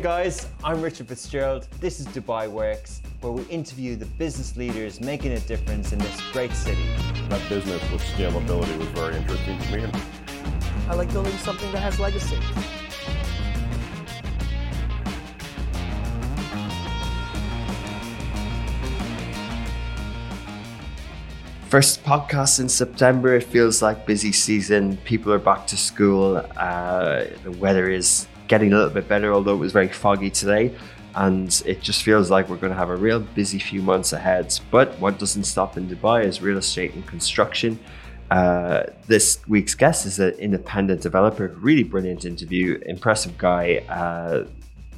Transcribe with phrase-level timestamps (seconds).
[0.00, 1.66] Guys, I'm Richard Fitzgerald.
[1.80, 6.20] This is Dubai Works, where we interview the business leaders making a difference in this
[6.30, 6.86] great city.
[7.28, 9.90] That business with scalability was very interesting to me.
[10.86, 12.38] I like building something that has legacy.
[21.68, 23.34] First podcast in September.
[23.34, 24.98] It feels like busy season.
[24.98, 26.36] People are back to school.
[26.56, 30.74] Uh, the weather is getting a little bit better, although it was very foggy today.
[31.14, 34.58] And it just feels like we're going to have a real busy few months ahead.
[34.70, 37.78] But what doesn't stop in Dubai is real estate and construction.
[38.30, 44.44] Uh, this week's guest is an independent developer, really brilliant interview, impressive guy, uh,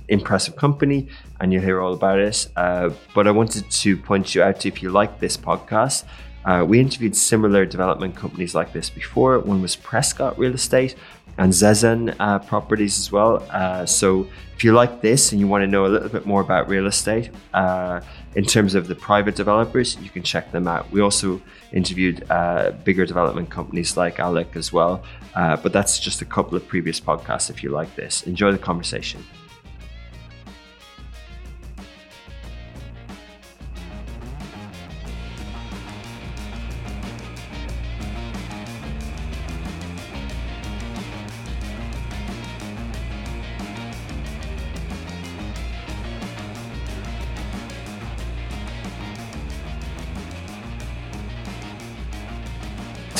[0.08, 1.06] impressive company,
[1.40, 2.48] and you'll hear all about it.
[2.56, 6.04] Uh, but I wanted to point you out to if you like this podcast.
[6.44, 9.38] Uh, we interviewed similar development companies like this before.
[9.38, 10.96] One was Prescott Real Estate
[11.40, 13.42] and Zezen uh, Properties as well.
[13.50, 16.42] Uh, so if you like this and you want to know a little bit more
[16.42, 18.02] about real estate uh,
[18.34, 20.90] in terms of the private developers, you can check them out.
[20.92, 21.40] We also
[21.72, 25.02] interviewed uh, bigger development companies like Alec as well.
[25.34, 28.22] Uh, but that's just a couple of previous podcasts if you like this.
[28.24, 29.24] Enjoy the conversation.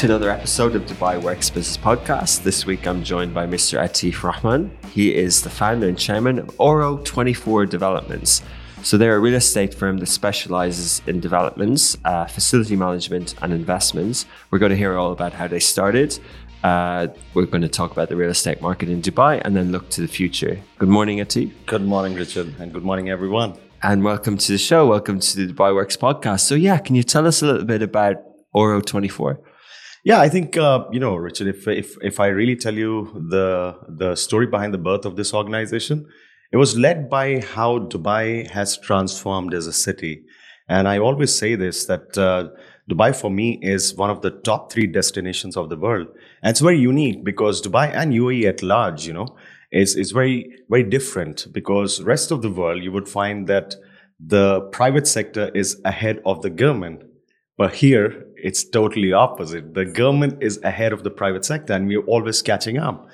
[0.01, 2.43] To another episode of Dubai Works Business Podcast.
[2.43, 3.79] This week I'm joined by Mr.
[3.79, 4.75] Atif Rahman.
[4.91, 8.41] He is the founder and chairman of Oro 24 Developments.
[8.83, 14.25] So they're a real estate firm that specializes in developments, uh, facility management, and investments.
[14.51, 16.19] We're going to hear all about how they started.
[16.65, 19.91] Uh, we're going to talk about the real estate market in Dubai and then look
[19.91, 20.59] to the future.
[20.79, 21.53] Good morning, Atif.
[21.67, 23.59] Good morning, Richard, and good morning, everyone.
[23.83, 24.87] And welcome to the show.
[24.87, 26.41] Welcome to the Dubai Works podcast.
[26.41, 28.17] So, yeah, can you tell us a little bit about
[28.55, 29.39] Oro 24?
[30.05, 31.47] Yeah, I think uh, you know, Richard.
[31.49, 35.35] If if if I really tell you the the story behind the birth of this
[35.35, 36.07] organization,
[36.53, 40.25] it was led by how Dubai has transformed as a city,
[40.69, 42.49] and I always say this that uh,
[42.91, 46.09] Dubai for me is one of the top three destinations of the world,
[46.43, 49.37] and it's very unique because Dubai and UAE at large, you know,
[49.71, 53.75] is is very very different because rest of the world you would find that
[54.19, 57.03] the private sector is ahead of the government,
[57.59, 59.75] but here it's totally opposite.
[59.75, 63.09] The government is ahead of the private sector, and we're always catching up.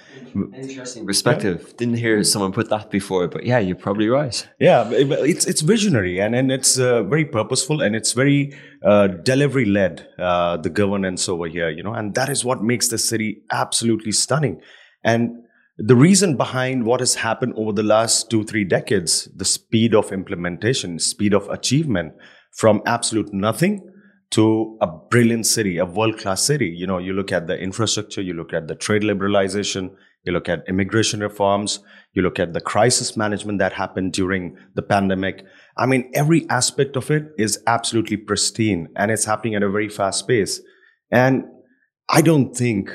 [0.55, 1.65] Interesting perspective.
[1.67, 1.73] Yeah.
[1.79, 4.47] Didn't hear someone put that before, but yeah, you're probably right.
[4.59, 8.53] Yeah, it's it's visionary and and it's uh, very purposeful and it's very
[8.85, 10.07] uh, delivery led.
[10.19, 14.13] Uh, the governance over here, you know, and that is what makes the city absolutely
[14.13, 14.61] stunning.
[15.05, 15.43] And
[15.79, 20.13] the reason behind what has happened over the last two three decades, the speed of
[20.13, 22.15] implementation, speed of achievement,
[22.53, 23.86] from absolute nothing
[24.31, 26.67] to a brilliant city, a world class city.
[26.67, 29.95] You know, you look at the infrastructure, you look at the trade liberalization,
[30.25, 31.79] you look at immigration reforms,
[32.13, 35.45] you look at the crisis management that happened during the pandemic.
[35.77, 39.89] I mean, every aspect of it is absolutely pristine and it's happening at a very
[39.89, 40.61] fast pace.
[41.11, 41.45] And
[42.09, 42.91] I don't think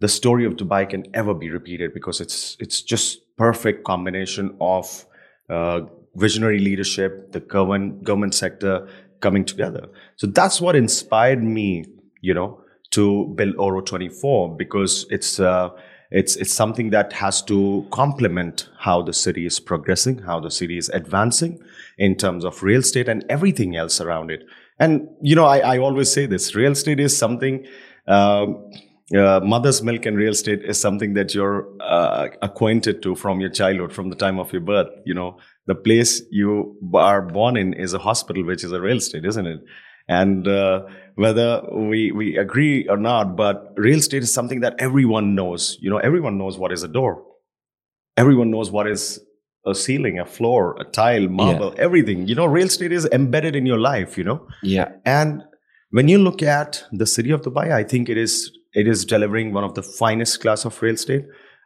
[0.00, 5.06] the story of Dubai can ever be repeated because it's it's just perfect combination of
[5.48, 5.82] uh,
[6.16, 8.88] visionary leadership, the government government sector,
[9.24, 9.88] coming together.
[10.16, 11.86] So that's what inspired me,
[12.20, 15.70] you know, to build Oro 24 because it's uh,
[16.10, 20.76] it's it's something that has to complement how the city is progressing, how the city
[20.78, 21.58] is advancing
[21.98, 24.44] in terms of real estate and everything else around it.
[24.78, 27.66] And you know, I, I always say this: real estate is something.
[28.06, 28.70] Um,
[29.14, 33.50] uh, mother's milk and real estate is something that you're uh, acquainted to from your
[33.50, 34.88] childhood, from the time of your birth.
[35.04, 38.98] You know, the place you are born in is a hospital, which is a real
[38.98, 39.60] estate, isn't it?
[40.08, 40.82] And uh,
[41.14, 45.78] whether we we agree or not, but real estate is something that everyone knows.
[45.80, 47.24] You know, everyone knows what is a door.
[48.16, 49.20] Everyone knows what is
[49.66, 51.82] a ceiling, a floor, a tile, marble, yeah.
[51.82, 52.28] everything.
[52.28, 54.18] You know, real estate is embedded in your life.
[54.18, 54.46] You know.
[54.62, 54.92] Yeah.
[55.06, 55.42] And
[55.90, 59.54] when you look at the city of Dubai, I think it is it is delivering
[59.54, 61.24] one of the finest class of real estate.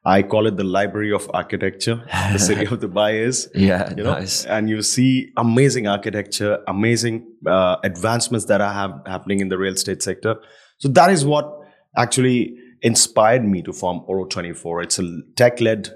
[0.09, 2.03] I call it the library of architecture.
[2.33, 3.51] The city of Dubai is.
[3.55, 4.47] Yeah, you know, nice.
[4.47, 9.75] And you see amazing architecture, amazing uh, advancements that are have, happening in the real
[9.75, 10.37] estate sector.
[10.79, 11.53] So that is what
[11.95, 14.83] actually inspired me to form Oro 24.
[14.83, 15.91] It's a tech-led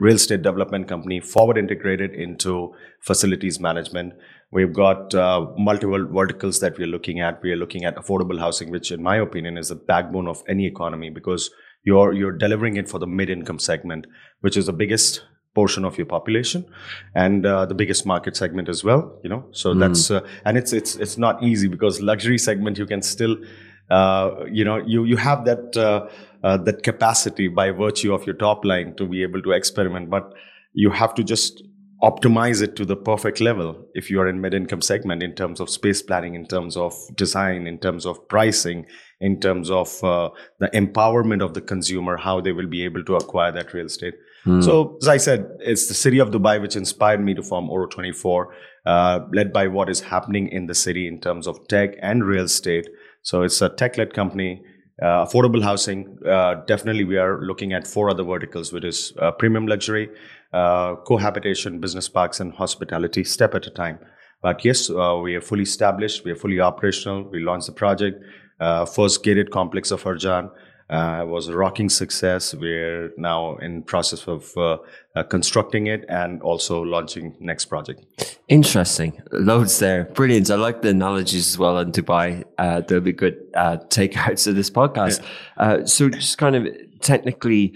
[0.00, 4.14] real estate development company, forward integrated into facilities management.
[4.50, 7.40] We've got uh, multiple verticals that we're looking at.
[7.42, 10.66] We are looking at affordable housing, which, in my opinion, is the backbone of any
[10.66, 11.48] economy because
[11.84, 14.06] you're you're delivering it for the mid income segment
[14.40, 15.22] which is the biggest
[15.54, 16.64] portion of your population
[17.14, 19.46] and uh, the biggest market segment as well you know?
[19.52, 23.36] So that's uh, and it's it's it's not easy because luxury segment you can still
[23.90, 26.08] uh, you know you you have that uh,
[26.42, 30.32] uh, that capacity by virtue of your top line to be able to experiment but
[30.72, 31.62] you have to just
[32.02, 35.70] optimize it to the perfect level if you are in mid-income segment in terms of
[35.70, 38.84] space planning in terms of design in terms of pricing
[39.28, 40.28] in terms of uh,
[40.58, 44.14] the empowerment of the consumer how they will be able to acquire that real estate.
[44.60, 47.86] So as i said it's the city of dubai which inspired me to form oro
[47.86, 48.52] 24
[48.86, 52.44] uh, led by what is happening in the city in terms of tech and real
[52.44, 52.88] estate.
[53.22, 54.50] So it's a tech-led company
[55.00, 56.18] uh, affordable housing.
[56.26, 60.10] Uh, definitely we are looking at four other verticals which is uh, premium luxury
[60.52, 63.98] uh, cohabitation business parks and hospitality step at a time.
[64.42, 68.24] But yes uh, we are fully established we are fully operational we launched the project
[68.86, 70.50] first gated complex of arjan
[70.90, 74.76] uh, was a rocking success we're now in process of uh,
[75.16, 78.04] uh, constructing it and also launching next project
[78.48, 79.22] Interesting.
[79.32, 80.04] Loads there.
[80.04, 80.50] Brilliant.
[80.50, 82.44] I like the analogies as well in Dubai.
[82.58, 85.24] Uh, there'll be good uh, takeouts of this podcast.
[85.56, 86.66] Uh, so just kind of
[87.00, 87.74] technically,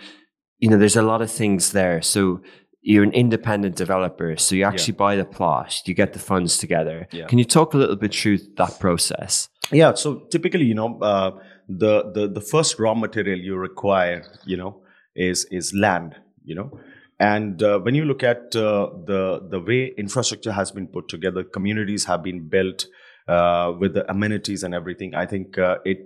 [0.59, 2.03] you know, there's a lot of things there.
[2.03, 2.43] So
[2.83, 4.37] you're an independent developer.
[4.37, 7.09] So you actually buy the plot, you get the funds together.
[7.11, 7.27] Yeah.
[7.27, 9.49] Can you talk a little bit through that process?
[9.72, 14.56] Yeah, so typically, you know, uh, the, the the first raw material you require, you
[14.56, 14.80] know,
[15.16, 16.14] is is land,
[16.44, 16.78] you know,
[17.18, 21.42] and uh, when you look at uh, the the way infrastructure has been put together,
[21.42, 22.86] communities have been built
[23.26, 25.14] uh, with the amenities and everything.
[25.14, 25.98] I think uh, it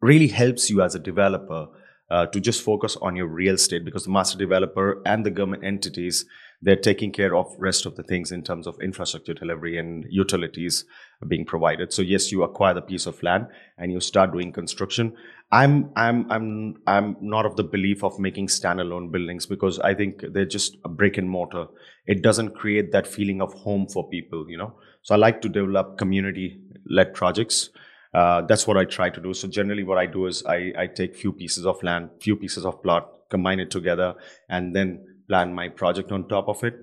[0.00, 1.68] really helps you as a developer
[2.10, 5.64] uh, to just focus on your real estate because the master developer and the government
[5.64, 6.24] entities
[6.60, 10.84] they're taking care of rest of the things in terms of infrastructure delivery and utilities
[11.26, 11.92] being provided.
[11.92, 13.46] So yes you acquire the piece of land
[13.76, 15.14] and you start doing construction.
[15.50, 20.22] I'm i'm i'm i'm not of the belief of making standalone buildings because i think
[20.34, 21.66] they're just a brick and mortar.
[22.06, 24.74] It doesn't create that feeling of home for people you know?
[25.02, 27.70] So i like to develop community led projects.
[28.14, 29.34] Uh, that's what I try to do.
[29.34, 32.64] So generally, what I do is I, I take few pieces of land, few pieces
[32.64, 34.14] of plot, combine it together,
[34.48, 36.74] and then plan my project on top of it.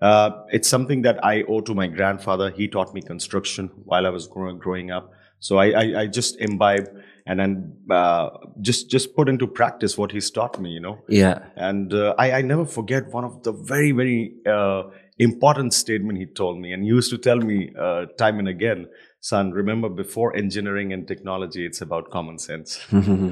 [0.00, 2.50] Uh, it's something that I owe to my grandfather.
[2.50, 5.12] He taught me construction while I was growing, growing up.
[5.40, 6.88] So I, I, I just imbibe
[7.26, 8.28] and then uh,
[8.60, 10.70] just just put into practice what he's taught me.
[10.70, 11.38] You know, Yeah.
[11.56, 14.84] and uh, I, I never forget one of the very, very uh,
[15.18, 18.88] important statement he told me, and he used to tell me uh, time and again,
[19.20, 22.80] son, remember before engineering and technology, it's about common sense.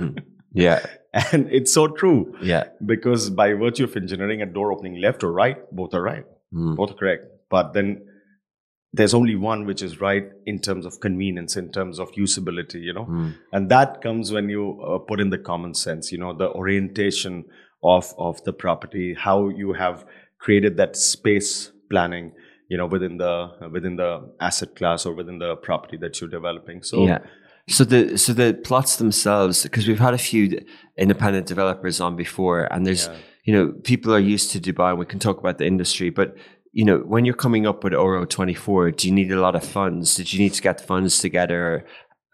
[0.53, 0.85] yeah.
[1.15, 2.65] And it's so true Yeah.
[2.85, 6.25] because by virtue of engineering, a door opening left or right, both are right,
[6.55, 6.77] Mm.
[6.77, 7.27] both are correct.
[7.51, 8.07] But then
[8.95, 12.93] there's only one which is right in terms of convenience, in terms of usability, you
[12.93, 13.35] know Mm.
[13.53, 17.45] and that comes when you uh, put in the common sense you know the orientation
[17.83, 20.05] of of the property how you have
[20.39, 22.33] created that space planning
[22.69, 23.33] you know within the
[23.77, 24.11] within the
[24.41, 27.19] asset class or within the property that you're developing so yeah.
[27.69, 30.61] So the so the plots themselves, because we've had a few
[30.99, 33.17] independent developers on before, and there's Yeah.
[33.45, 34.91] you know people are used to Dubai.
[34.91, 36.35] and We can talk about the industry, but
[36.73, 39.65] you know when you're coming up with Oro 24, do you need a lot of
[39.65, 40.15] funds?
[40.17, 41.85] Did you need to get funds together?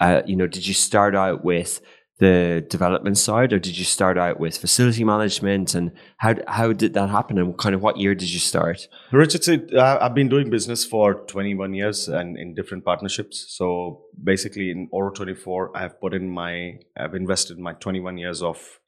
[0.01, 1.81] Uh, you know, did you start out with
[2.19, 5.75] the development side, or did you start out with facility management?
[5.75, 7.39] And how how did that happen?
[7.39, 8.89] And kind of what year did you start?
[9.13, 13.47] Richard uh, I've been doing business for 21 years and in different partnerships.
[13.57, 18.43] So basically, in Oro 24, I have put in my, I've invested my 21 years
[18.43, 18.81] of,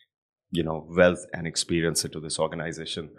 [0.50, 3.10] you know, wealth and experience into this organization.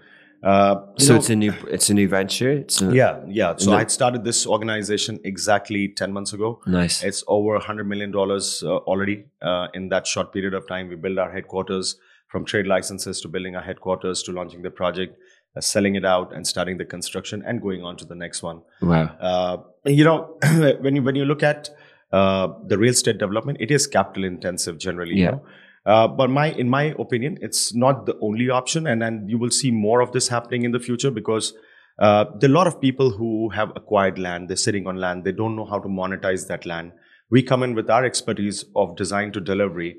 [0.44, 2.52] Uh, So know- it's a new it's a new venture.
[2.52, 3.56] It's a, Yeah, yeah.
[3.58, 6.60] So I started this organization exactly 10 months ago.
[6.66, 7.04] nice.
[7.04, 10.90] It's over $100 million uh, already uh, in that short period of time.
[10.90, 11.96] We built our headquarters
[12.28, 15.18] from trade licenses to building our headquarters to launching the project,
[15.56, 18.62] uh, selling it out and starting the construction and going on to the next one.
[18.82, 19.06] wow.
[19.20, 20.38] Uh, you know,
[20.80, 21.70] when you when you look at
[22.12, 25.16] uh, the real estate development, it is capital intensive generally.
[25.18, 25.26] Yeah.
[25.26, 25.44] You know?
[25.86, 29.52] Uh, but my in my opinion, it's not the only option, and and you will
[29.52, 31.54] see more of this happening in the future because.
[32.00, 34.50] Uh, there are a lot of people who have acquired land.
[34.50, 35.24] They're sitting on land.
[35.24, 36.94] They don't know how to monetize that land.
[37.30, 39.98] We come in with our expertise of design to delivery,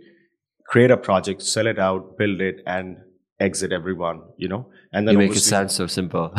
[0.66, 2.96] create a project, sell it out, build it, and
[3.46, 4.20] exit everyone.
[4.44, 4.60] You know,
[4.92, 6.32] and then You make it sound so simple.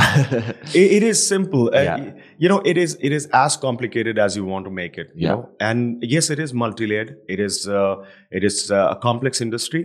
[0.81, 1.98] it, it is simple Uh, Yeah.
[2.03, 5.10] y- you know it is it is as complicated as you want to make it
[5.15, 5.33] you Yeah.
[5.36, 7.95] know and yes it is multi-layered it is uh,
[8.39, 9.83] it is uh, a complex industry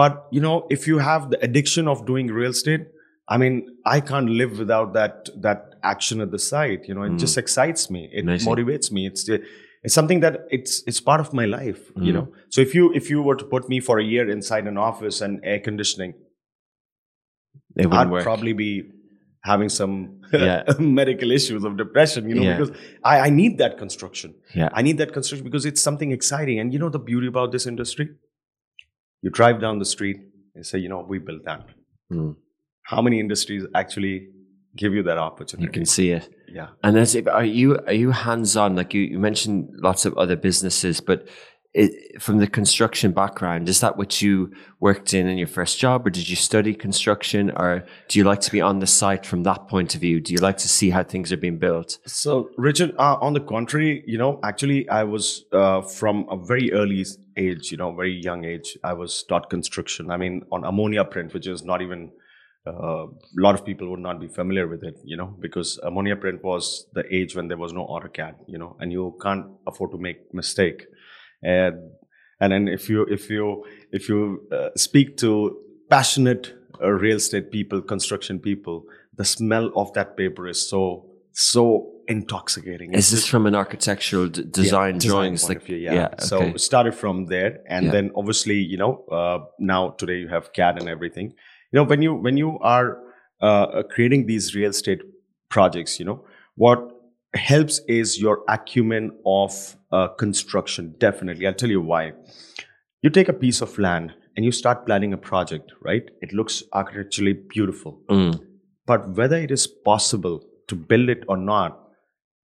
[0.00, 2.84] but you know if you have the addiction of doing real estate
[3.34, 3.54] i mean
[3.94, 5.60] i can't live without that that
[5.92, 8.28] action at the site you know it just excites me it Mm.
[8.28, 8.50] Amazing.
[8.52, 9.22] motivates me it's
[9.86, 12.16] it's something that it's it's part of my life you Mm.
[12.18, 14.78] know so if you if you were to put me for a year inside an
[14.90, 16.14] office and air conditioning
[17.76, 18.22] it I'd work.
[18.22, 18.90] probably be
[19.44, 20.64] having some Yeah.
[20.78, 22.56] medical issues of depression, you know, Yeah.
[22.58, 24.34] because I, I need that construction.
[24.54, 24.68] Yeah.
[24.72, 26.58] I need that construction because it's something exciting.
[26.58, 28.08] And you know the beauty about this industry?
[29.22, 30.16] You drive down the street
[30.54, 31.66] and say, you know, we built that.
[32.10, 32.32] Hmm.
[32.82, 34.28] How many industries actually
[34.76, 35.66] give you that opportunity?
[35.66, 36.28] You can see it.
[36.48, 36.68] yeah.
[36.82, 38.76] And as if, are you are you hands on?
[38.76, 41.28] Like you, you mentioned lots of other businesses, but
[41.76, 46.06] it, from the construction background, is that what you worked in in your first job,
[46.06, 49.42] or did you study construction, or do you like to be on the site from
[49.42, 50.18] that point of view?
[50.20, 51.98] Do you like to see how things are being built?
[52.06, 56.72] So, Richard, uh, on the contrary, you know, actually, I was uh, from a very
[56.72, 57.04] early
[57.36, 60.10] age, you know, very young age, I was taught construction.
[60.10, 62.10] I mean, on ammonia print, which is not even
[62.66, 66.16] uh, a lot of people would not be familiar with it, you know, because ammonia
[66.16, 69.92] print was the age when there was no AutoCAD, you know, and you can't afford
[69.92, 70.86] to make mistake.
[71.46, 71.74] And
[72.40, 74.20] and then if you if you if you
[74.52, 75.28] uh, speak to
[75.88, 76.44] passionate
[76.82, 78.84] uh, real estate people, construction people,
[79.16, 82.92] the smell of that paper is so so intoxicating.
[82.92, 85.48] Is It's this just- from an architectural d- design design drawings?
[85.48, 86.08] like, view, yeah.
[86.18, 86.50] So okay.
[86.50, 87.92] it started from there, and Yeah.
[87.92, 91.26] then obviously, you know, uh, now today you have CAD and everything.
[91.72, 92.98] You know, when you when you are
[93.40, 95.02] uh, creating these real estate
[95.50, 96.24] projects, you know,
[96.56, 96.80] what
[97.34, 100.94] helps is your acumen of uh, construction.
[100.98, 102.12] Definitely, I'll tell you why.
[103.02, 106.10] You take a piece of land and you start planning a project, right?
[106.20, 108.40] It looks architecturally beautiful Mm,
[108.86, 111.82] but whether it is possible to build it or not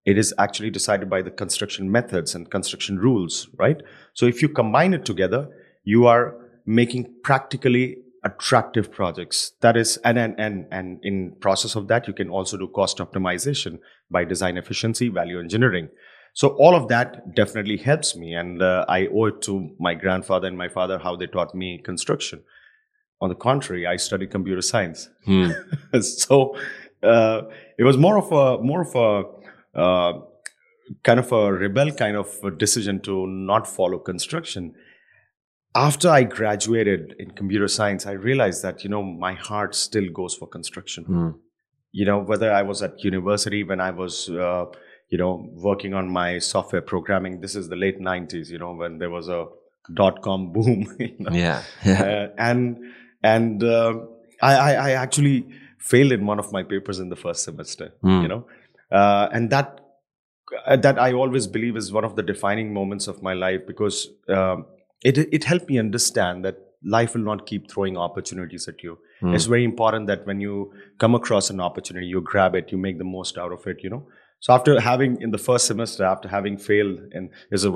[0.04, 3.82] it is actually decided by the construction methods and construction rules right
[4.14, 5.48] so if you combine it together
[5.84, 6.34] you are
[6.66, 12.14] making practically attractive projects that is and and and, and in process of that you
[12.14, 13.78] can also do cost optimization
[14.10, 15.88] by design efficiency value engineering
[16.34, 20.48] so all of that definitely helps me and uh, i owe it to my grandfather
[20.48, 22.42] and my father how they taught me construction
[23.20, 25.50] on the contrary i studied computer science hmm.
[26.00, 26.56] so
[27.02, 27.42] uh,
[27.78, 30.12] it was more of a more of a uh,
[31.04, 34.74] kind of a rebel kind of decision to not follow construction
[35.74, 40.34] after i graduated in computer science i realized that you know my heart still goes
[40.34, 41.30] for construction Hmm.
[41.92, 44.64] you know whether i was at university when i was uh,
[45.12, 45.32] you know
[45.68, 49.28] working on my software programming this is the late 90s you know when there was
[49.28, 49.40] a
[50.00, 51.32] dot com boom you know?
[51.32, 51.62] Yeah.
[51.84, 52.02] Yeah.
[52.02, 52.78] uh, and
[53.22, 53.94] and uh,
[54.40, 55.46] I, I I actually
[55.78, 57.92] failed in one of my papers in the first semester.
[58.02, 58.22] Hmm.
[58.22, 58.46] You know,
[58.90, 59.80] uh, and that
[60.66, 64.08] uh, that I always believe is one of the defining moments of my life because
[64.28, 64.66] um,
[65.02, 68.98] it it helped me understand that life will not keep throwing opportunities at you.
[69.20, 69.34] Hmm.
[69.34, 72.98] It's very important that when you come across an opportunity, you grab it, you make
[72.98, 73.78] the most out of it.
[73.82, 74.06] You know.
[74.42, 77.70] So after having in the first semester, after having failed in is a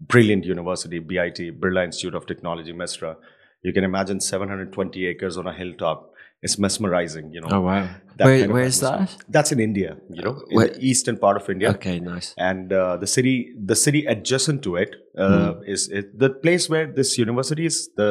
[0.00, 3.16] brilliant university, BIT, Birla Institute of Technology, Mesra,
[3.62, 6.12] You can imagine 720 acres on a hilltop.
[6.40, 7.48] It's mesmerizing, you know.
[7.50, 7.88] Oh wow.
[8.16, 9.16] Where, of where's that?
[9.28, 11.70] That's in India, you know, in Where- the eastern part of India.
[11.70, 12.28] Okay, nice.
[12.50, 13.34] And uh, the city,
[13.72, 17.88] the city adjacent to it, uh, is it, the place where this university is.
[17.96, 18.10] The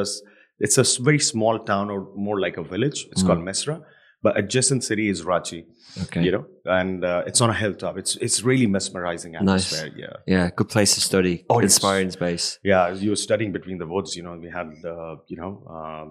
[0.60, 3.08] it's a very small town or more like a village.
[3.12, 3.82] It's called Mesra,
[4.27, 5.60] but adjacent city is Ranchi.
[6.05, 6.22] Okay.
[6.25, 7.93] You know, and uh, it's on a hilltop.
[8.01, 9.46] It's it's really mesmerizing Nice.
[9.46, 9.89] atmosphere.
[10.03, 10.15] Yeah.
[10.36, 11.36] Yeah, good place to study.
[11.50, 11.60] Oh.
[11.60, 12.46] Inspiring space.
[12.72, 14.15] Yeah, you were studying between the woods.
[14.17, 16.05] You know, we had uh, you know um,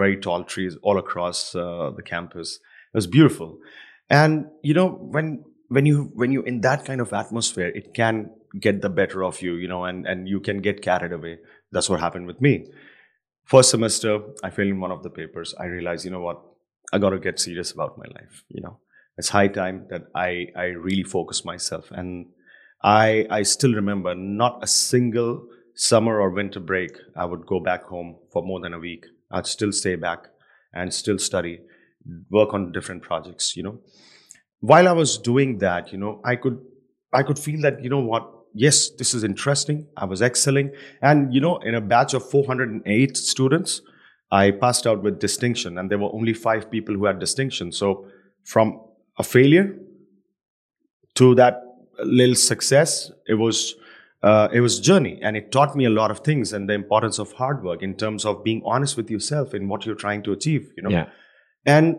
[0.00, 2.48] very tall trees all across uh, the campus.
[2.94, 3.48] It was beautiful,
[4.20, 4.32] and
[4.68, 5.26] you know when
[5.76, 8.30] when you when you in that kind of atmosphere, it can
[8.66, 9.52] get the better of you.
[9.62, 11.34] You know, and and you can get carried away.
[11.70, 12.54] That's what happened with me.
[13.44, 15.54] First semester, I failed in one of the papers.
[15.58, 16.38] I realized, you know what,
[16.92, 18.44] I got to get serious about my life.
[18.48, 18.78] You know,
[19.16, 22.26] it's high time that I I really focus myself and
[22.82, 27.84] I I still remember not a single summer or winter break I would go back
[27.84, 29.06] home for more than a week.
[29.30, 30.26] I'd still stay back
[30.72, 31.60] and still study,
[32.30, 33.80] work on different projects, you know.
[34.60, 36.58] While I was doing that, you know, I could
[37.12, 39.86] I could feel that, you know what, yes, this is interesting.
[39.96, 40.72] I was excelling.
[41.02, 43.80] And you know, in a batch of 408 students,
[44.30, 47.72] I passed out with distinction and there were only 5 people who had distinction.
[47.72, 48.06] So
[48.44, 48.80] from
[49.18, 49.76] a failure
[51.14, 51.62] to that
[52.04, 53.74] little success it was
[54.22, 57.18] uh, it was journey and it taught me a lot of things and the importance
[57.18, 60.32] of hard work in terms of being honest with yourself in what you're trying to
[60.32, 61.06] achieve you know Yeah.
[61.66, 61.98] and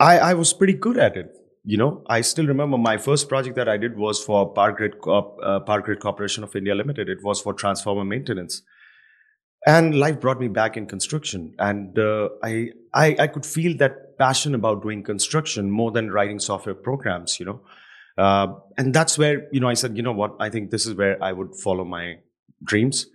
[0.00, 1.32] i i was pretty good at it
[1.64, 5.00] you know i still remember my first project that i did was for power grid
[5.00, 8.62] Corp, uh, power grid corporation of india limited it was for transformer maintenance
[9.66, 14.16] and life brought me back in construction and uh, I, I i could feel that
[14.18, 17.60] passion about doing construction more than writing software programs you know
[18.16, 20.94] uh, and that's where you know i said you know what i think this is
[20.94, 22.18] where i would follow my
[22.64, 23.06] dreams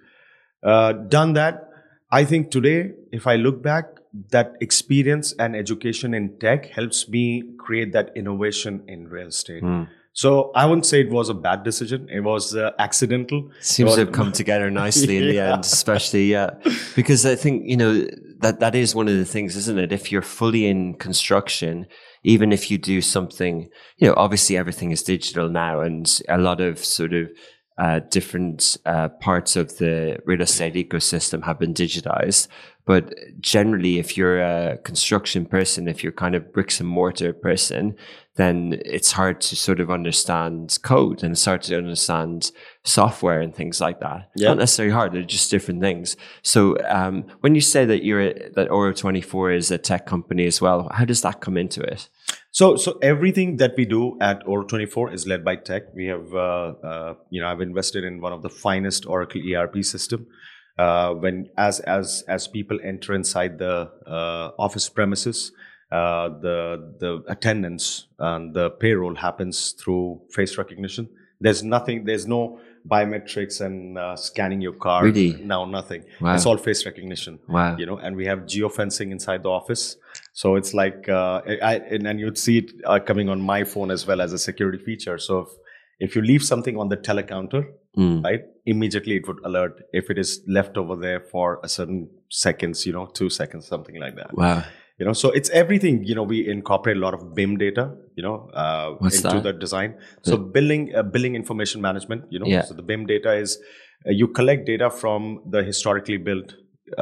[0.63, 1.71] uh, done that
[2.11, 3.85] I think today, if I look back,
[4.31, 9.63] that experience and education in tech helps me create that innovation in real estate.
[9.63, 9.83] Hmm.
[10.13, 12.07] So I wouldn't say it was a bad decision.
[12.09, 13.49] It was uh, accidental.
[13.61, 16.51] Seems to have come together nicely in the end, especially yeah,
[16.95, 18.07] because I think you know
[18.39, 19.93] that that is one of the things, isn't it?
[19.93, 21.87] If you're fully in construction,
[22.23, 26.59] even if you do something, you know, obviously everything is digital now, and a lot
[26.59, 27.29] of sort of
[27.77, 32.47] uh, different uh, parts of the real estate ecosystem have been digitized.
[32.85, 37.95] But generally, if you're a construction person, if you're kind of bricks and mortar person,
[38.35, 42.51] then it's hard to sort of understand code and start to understand
[42.83, 44.29] software and things like that.
[44.35, 44.49] Yeah.
[44.49, 46.15] Not necessarily hard; they're just different things.
[46.41, 50.05] So, um, when you say that you're a, that Oro Twenty Four is a tech
[50.05, 52.09] company as well, how does that come into it?
[52.51, 55.83] So, so everything that we do at Oro24 is led by tech.
[55.95, 59.85] We have, uh, uh, you know, I've invested in one of the finest Oracle ERP
[59.85, 60.27] system.
[60.77, 65.51] Uh, when as as as people enter inside the uh, office premises,
[65.91, 66.57] uh, the
[66.99, 71.09] the attendance and the payroll happens through face recognition.
[71.39, 72.05] There's nothing.
[72.05, 75.05] There's no biometrics and uh, scanning your card.
[75.05, 75.33] Really?
[75.43, 76.03] No, nothing.
[76.19, 76.33] Wow.
[76.35, 77.77] It's all face recognition Wow.
[77.77, 79.97] you know and we have geofencing inside the office
[80.33, 83.91] so it's like uh, I, and, and you'd see it uh, coming on my phone
[83.91, 85.49] as well as a security feature so if,
[85.99, 87.63] if you leave something on the telecounter
[87.97, 88.23] Mm.
[88.23, 92.85] right immediately it would alert if it is left over there for a certain seconds
[92.85, 94.63] you know two seconds something like that Wow.
[95.01, 98.23] You know so it's everything you know we incorporate a lot of bim data you
[98.25, 99.43] know uh, into that?
[99.47, 99.95] the design
[100.29, 102.61] so billing uh, billing information management you know Yeah.
[102.71, 103.57] so the bim data is
[104.07, 106.53] uh, you collect data from the historically built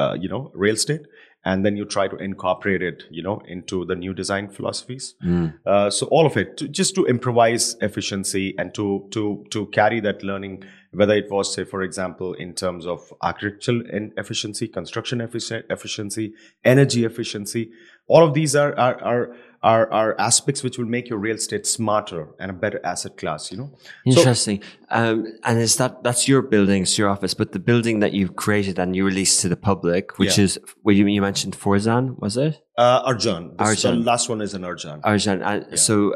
[0.02, 1.02] uh, you know real estate
[1.50, 5.46] and then you try to incorporate it you know into the new design philosophies Mm.
[5.74, 8.86] uh, so all of it to, just to improvise efficiency and to
[9.18, 9.22] to
[9.56, 13.82] to carry that learning whether it was say for example in terms of architectural
[14.16, 16.32] efficiency construction efficiency
[16.64, 17.70] energy efficiency
[18.08, 21.66] all of these are are, are are are aspects which will make your real estate
[21.66, 23.70] smarter and a better asset class you know
[24.08, 24.62] So- Interesting.
[24.90, 28.34] um, and is that that's your building, it's your office, but the building that you've
[28.36, 30.44] created and you released to the public, which Yeah.
[30.44, 32.54] is well, you, you mentioned Forzan, was it?
[32.78, 34.04] uh, Arjan this, Arjan.
[34.06, 35.38] last one is an Arjan Arjan.
[35.42, 36.14] Uh, So,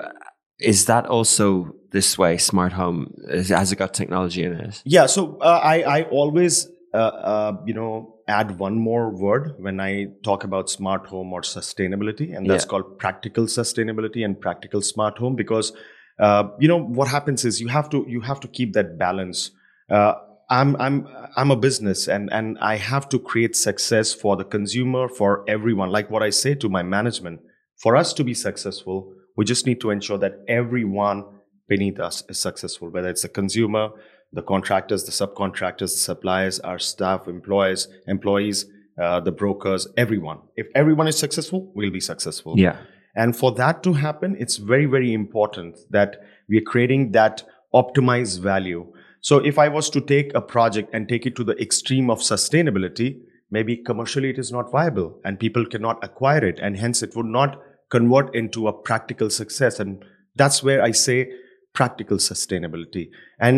[0.59, 2.39] is that also this way?
[2.39, 4.83] Smart home Is- has it got technology in it?
[4.85, 9.81] Yeah, so uh, I I always uh, uh, you know add one more word when
[9.81, 12.69] I talk about smart home or sustainability, and that's Yeah.
[12.71, 15.73] called practical sustainability and practical smart home because
[16.21, 19.51] uh, you know what happens is you have to you have to keep that balance.
[19.91, 20.15] Uh,
[20.51, 25.09] I'm I'm I'm a business and and I have to create success for the consumer
[25.09, 25.91] for everyone.
[25.91, 27.41] Like what I say to my management,
[27.83, 31.25] for us to be successful, we just need to ensure that everyone
[31.69, 33.91] beneath us is successful, whether it's the consumer,
[34.33, 38.67] the contractors, the subcontractors, the suppliers, our staff, employees, employees,
[39.01, 40.39] uh, the brokers, everyone.
[40.57, 42.55] If everyone is successful, we'll be successful.
[42.59, 42.77] Yeah.
[43.17, 46.17] And for that to happen, it's very, very important that
[46.49, 48.93] we are creating that optimized value.
[49.21, 52.19] So if I was to take a project and take it to the extreme of
[52.19, 53.21] sustainability,
[53.51, 56.59] maybe commercially it is not viable and people cannot acquire it.
[56.61, 57.61] And hence it would not
[57.95, 59.81] convert into a practical success.
[59.83, 60.05] And
[60.41, 61.19] that's where I say
[61.81, 63.05] practical sustainability.
[63.39, 63.57] And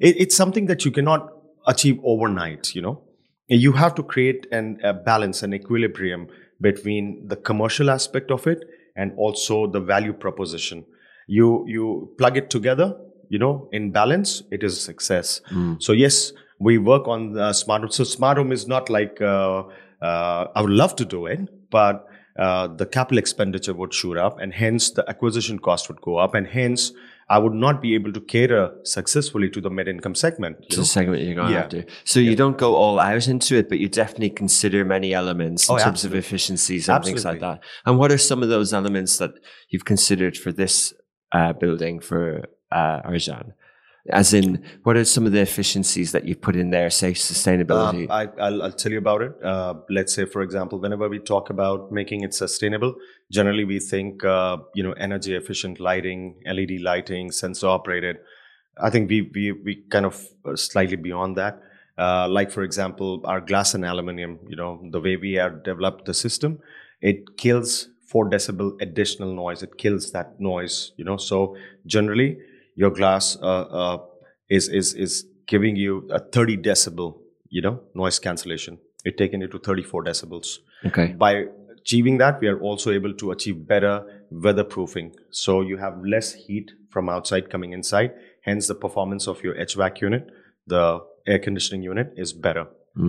[0.00, 1.22] it, it's something that you cannot
[1.66, 3.02] achieve overnight, you know.
[3.48, 6.26] You have to create an, a balance, an equilibrium
[6.60, 8.64] between the commercial aspect of it
[8.96, 10.84] and also the value proposition.
[11.28, 11.86] You you
[12.18, 12.88] plug it together,
[13.28, 15.40] you know, in balance, it is a success.
[15.78, 17.90] So yes, we work on uh, smart home.
[17.90, 19.62] So smart home is not like uh,
[20.02, 22.06] uh, I would love to do it, but
[22.38, 26.34] uh, the capital expenditure would shoot up, and hence the acquisition cost would go up,
[26.34, 26.92] and hence
[27.28, 30.58] I would not be able to cater successfully to the mid-income segment.
[30.60, 30.84] you It's know?
[30.84, 31.64] segment you're going Yeah.
[31.64, 31.84] after.
[32.04, 35.74] So you don't go all out into it, but you definitely consider many elements in
[35.74, 36.18] Oh, terms absolutely.
[36.18, 37.60] of efficiencies and things like that.
[37.84, 39.32] And what are some of those elements that
[39.70, 40.94] you've considered for this
[41.32, 43.54] uh, building for uh, Arjan?
[44.10, 48.08] As in, what are some of the efficiencies that you've put in there, say sustainability?
[48.08, 49.32] Um, I, I'll, I'll tell you about it.
[49.42, 52.94] Uh, let's say, for example, whenever we talk about making it sustainable,
[53.30, 58.18] generally we think, uh, you know, energy efficient lighting, LED lighting, sensor operated.
[58.78, 61.60] I think we we we kind of uh, slightly beyond that.
[61.98, 64.38] Uh, like for example, our glass and aluminium.
[64.48, 66.60] You know, the way we have developed the system,
[67.00, 69.62] it kills four decibel additional noise.
[69.62, 70.92] It kills that noise.
[70.96, 72.38] You know, so generally
[72.76, 73.98] your glass uh, uh,
[74.48, 78.78] is is is giving you a 30 decibel you know noise cancellation.
[79.04, 80.58] It taken it to 34 decibels.
[80.84, 81.06] Okay.
[81.12, 83.92] by achieving that we are also able to achieve better
[84.32, 85.12] weatherproofing.
[85.30, 88.12] So you have less heat from outside coming inside.
[88.42, 90.28] Hence the performance of your hvac unit
[90.66, 92.66] the air conditioning unit is better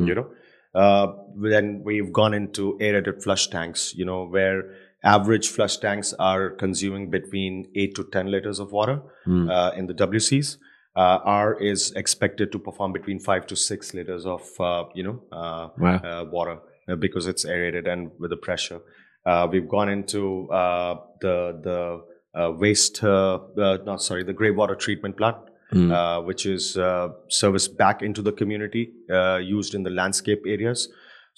[0.07, 0.27] you know.
[0.75, 4.75] Uh, then we've gone into aerated flush tanks, you know, where
[5.15, 9.49] average flush tanks are consuming between 8 to 10 liters of water Mm.
[9.57, 10.57] uh, in the WCs.
[10.95, 15.17] Uh, R is expected to perform between 5 to 6 liters of, uh, you know,
[15.31, 15.97] uh, Wow.
[16.11, 16.57] uh, water
[16.89, 18.79] uh, because it's aerated and with the pressure.
[19.25, 20.21] Uh, we've gone into
[20.61, 20.93] uh,
[21.25, 21.35] the
[21.67, 21.79] the
[22.39, 23.35] uh, waste, uh,
[23.67, 25.37] uh, not sorry, the grey water treatment plant,
[25.73, 25.89] Mm.
[25.99, 28.83] uh, which is uh, serviced back into the community,
[29.17, 30.87] uh, used in the landscape areas.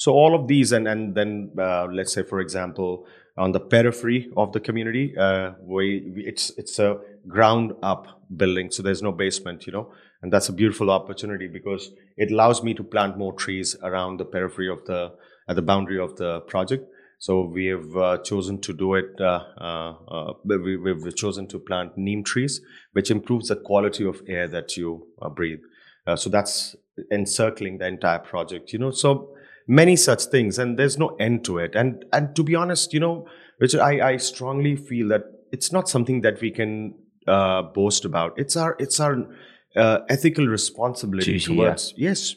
[0.04, 1.32] So all of these, and and then
[1.68, 2.90] uh, let's say, for example,
[3.38, 8.72] on the periphery of the community, uh, we, we it's it's a ground up building,
[8.72, 12.74] so there's no basement, you know, and that's a beautiful opportunity because it allows me
[12.74, 15.14] to plant more trees around the periphery of the
[15.48, 16.86] at the boundary of the project.
[17.20, 19.20] So we have uh, chosen to do it.
[19.20, 22.62] Uh, uh, uh, we, we've chosen to plant neem trees,
[22.94, 25.60] which improves the quality of air that you uh, breathe.
[26.16, 26.76] So that's
[27.12, 28.74] encircling the entire project.
[28.74, 29.36] You know, so
[29.70, 31.76] many such things, and there's no end to it.
[31.76, 33.28] And and to be honest, you know,
[33.60, 36.96] Richard, I, I strongly feel that it's not something that we can
[37.28, 38.38] uh, boast about.
[38.38, 39.26] It's our it's our
[39.76, 42.36] uh, ethical responsibility Duty, towards yes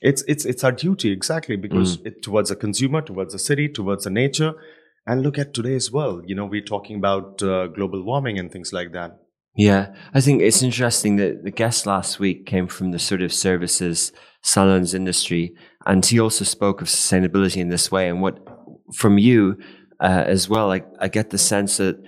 [0.00, 4.04] it's it's it's our duty exactly because it towards the consumer towards the city towards
[4.04, 4.54] the nature
[5.06, 8.50] and look at today as well you know we're talking about uh, global warming and
[8.50, 9.18] things like that
[9.56, 13.32] Yeah, I think it's interesting that the guest last week came from the sort of
[13.32, 14.12] services
[14.42, 15.54] salons industry,
[15.86, 18.08] and he also spoke of sustainability in this way.
[18.08, 18.38] And what
[18.94, 19.58] from you
[20.00, 22.02] uh, as well, I, I get the sense that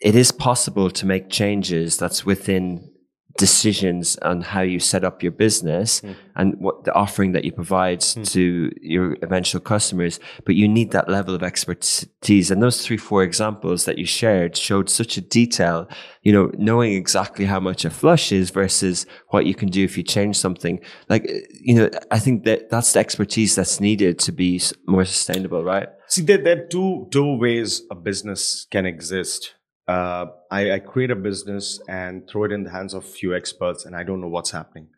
[0.00, 2.92] it is possible to make changes that's within
[3.38, 6.12] decisions on how you set up your business hmm.
[6.34, 8.24] and what the offering that you provide hmm.
[8.24, 12.50] to your eventual customers but you need that level of expertise.
[12.50, 15.88] And those three four examples that you shared showed such a detail
[16.22, 19.96] you know knowing exactly how much a flush is versus what you can do if
[19.96, 20.80] you change something.
[21.08, 21.24] Like
[21.60, 25.88] you know i think that that's the expertise that's needed to be more sustainable right?
[26.08, 29.54] See there, there are two two ways a business can exist
[29.88, 33.34] uh, I, I create a business and throw it in the hands of a few
[33.34, 34.88] experts and i don't know what's happening.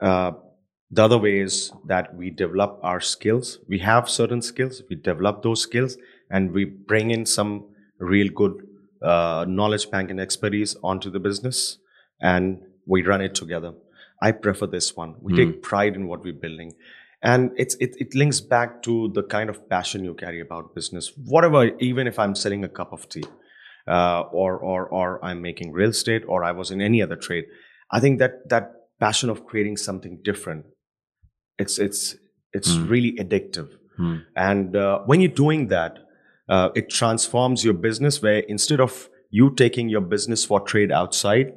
[0.00, 0.32] Uh,
[0.90, 3.58] the other way is that we develop our skills.
[3.68, 4.82] We have certain skills.
[4.88, 5.98] We develop those skills
[6.30, 7.66] and we bring in some
[7.98, 8.66] real good
[9.02, 11.78] uh, knowledge bank and expertise onto the business
[12.20, 13.74] and we run it together.
[14.22, 15.16] I prefer this one.
[15.20, 16.72] We take pride in what we're building.
[17.22, 21.12] And it's it, it links back to the kind of passion you carry about business
[21.24, 23.24] whatever even if i'm selling a cup of tea
[23.96, 27.44] uh, or or or i'm making real estate or i was in any other trade
[27.90, 28.64] i think that that
[29.00, 30.64] passion of creating something different
[31.58, 32.16] it's it's
[32.52, 32.88] it's Mm.
[32.90, 34.22] really addictive Mm.
[34.36, 35.98] and uh, when you're doing that
[36.48, 41.52] uh, it transforms your business where instead of you taking your business for trade outside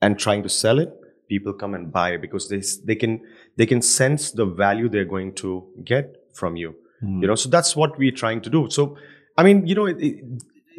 [0.00, 0.92] and trying to sell it
[1.28, 3.20] people come and buy it because they they can
[3.56, 5.50] they can sense the value they're going to
[5.92, 6.70] get from you
[7.22, 8.84] you know so that's what we're trying to do so
[9.36, 10.14] i mean you know it, it,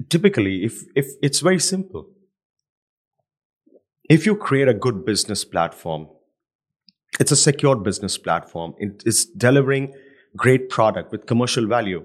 [0.10, 2.08] typically if if it's very simple.
[4.10, 6.08] If you create a good business platform
[7.20, 8.76] it's a secure business platform.
[8.78, 9.94] It is delivering
[10.36, 12.04] great product with commercial value.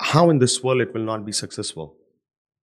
[0.00, 1.96] How in this world it will not be successful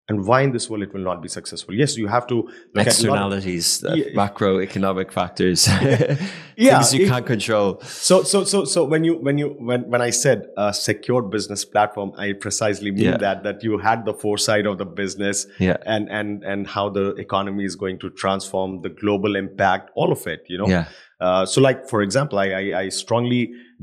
[0.08, 2.52] and why in this world it will not be successful yes you have to look
[2.76, 4.06] at of- externalities uh, Yeah.
[4.22, 5.68] macroeconomic factors
[6.58, 9.89] Yeah, things you it- can't control So, so, so, so when you, when you, when,
[9.89, 13.18] when I said a secure business platform, I precisely mean Yeah.
[13.18, 15.78] that, that you had the foresight of the business Yeah.
[15.86, 20.26] and, and, and how the economy is going to transform the global impact, all of
[20.28, 20.68] it, you know?
[20.78, 20.86] yeah
[21.26, 23.41] Uh, so like, for example, I, I, I strongly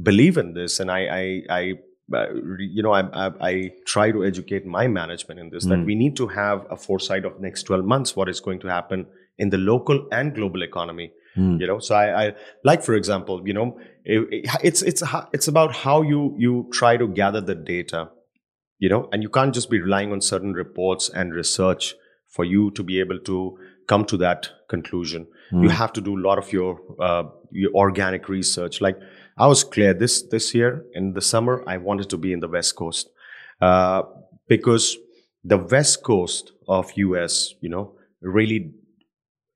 [0.08, 1.24] believe in this and I, I,
[1.60, 1.62] I
[2.58, 5.86] you know, I, I, I try to educate my management in this, that Mm.
[5.86, 9.06] we need to have a foresight of next 12 months, what is going to happen
[9.38, 11.58] in the local and global economy Mm.
[11.60, 14.20] you know so I, I like for example you know it,
[14.62, 18.00] it's it's it's about how you you try to gather the data
[18.78, 21.94] you know and you can't just be relying on certain reports and research
[22.28, 23.56] for you to be able to
[23.88, 25.78] come to that conclusion you Mm.
[25.82, 26.70] have to do a lot of your
[27.08, 27.24] uh,
[27.62, 28.98] your organic research like
[29.38, 32.48] i was clear this this year in the summer i wanted to be in the
[32.48, 33.08] west coast
[33.60, 34.02] uh,
[34.48, 34.96] because
[35.44, 38.72] the west coast of us you know really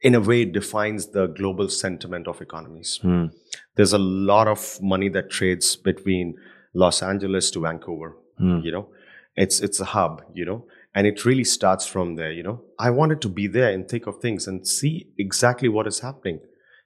[0.02, 3.00] in a way defines the global sentiment of economies.
[3.02, 3.32] Mm.
[3.76, 6.34] there's a lot of money that trades between
[6.74, 8.62] los angeles to vancouver Mm.
[8.64, 8.88] you know?
[9.34, 10.66] It's it's a hub you know?
[10.94, 12.60] And it really starts from there you know?
[12.78, 16.40] I wanted to be there and think of things and see exactly what is happening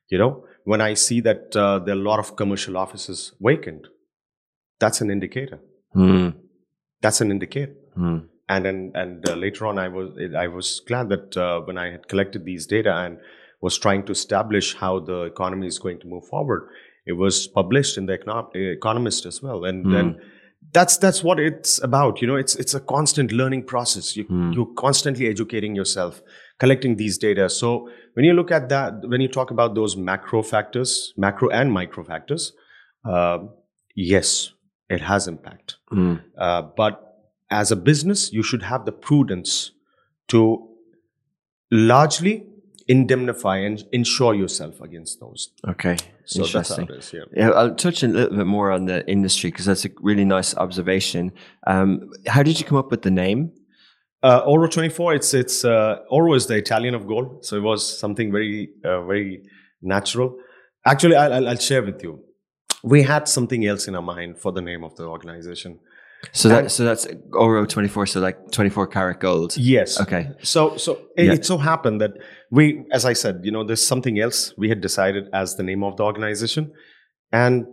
[0.09, 3.87] you know when i see that uh, there are a lot of commercial offices vacant
[4.79, 5.59] that's an indicator
[5.97, 6.35] Mm.
[7.03, 8.19] that's an indicator Mm.
[8.49, 10.09] and and, and uh, later on i was
[10.45, 13.19] i was glad that uh, when i had collected these data and
[13.61, 16.63] was trying to establish how the economy is going to move forward
[17.13, 19.95] It was published in the Econo- Economist as well, and Hmm.
[20.01, 20.11] and
[20.77, 22.21] that's that's what it's about.
[22.23, 24.07] You know, it's it's a constant learning process.
[24.19, 24.51] You Hmm.
[24.57, 26.21] you're constantly educating yourself,
[26.61, 27.49] collecting these data.
[27.49, 31.73] So when you look at that, when you talk about those macro factors, macro and
[31.73, 32.53] micro factors,
[33.05, 33.39] uh,
[33.97, 34.53] yes,
[34.89, 35.77] it has impact.
[35.91, 36.23] Mm.
[36.39, 37.17] Uh, but
[37.51, 39.73] as a business, you should have the prudence
[40.29, 40.69] to
[41.71, 42.45] largely
[42.89, 45.51] indemnify and insure yourself against those.
[45.67, 45.97] Okay.
[46.25, 46.89] So Interesting.
[46.91, 47.13] is.
[47.13, 47.21] Yeah.
[47.35, 50.57] Yeah, I'll touch a little bit more on the industry because that's a really nice
[50.57, 51.33] observation.
[51.67, 53.53] Um, how did you come up with the name?
[54.23, 57.45] Uh, Oro 24, it's, it's, uh, Oro is the Italian of gold.
[57.45, 59.43] So it was something very, uh, very
[59.81, 60.37] natural.
[60.87, 62.23] Actually, I'll, I'll, I'll share with you.
[62.83, 65.79] We had something else in our mind for the name of the organization.
[66.33, 68.05] So that so that's Oro twenty four.
[68.07, 69.57] So like twenty four karat gold.
[69.57, 69.99] Yes.
[69.99, 70.29] Okay.
[70.43, 71.33] So, so it, Yeah.
[71.33, 72.13] it so happened that
[72.51, 75.83] we, as I said, you know, there's something else we had decided as the name
[75.83, 76.73] of the organization,
[77.33, 77.65] and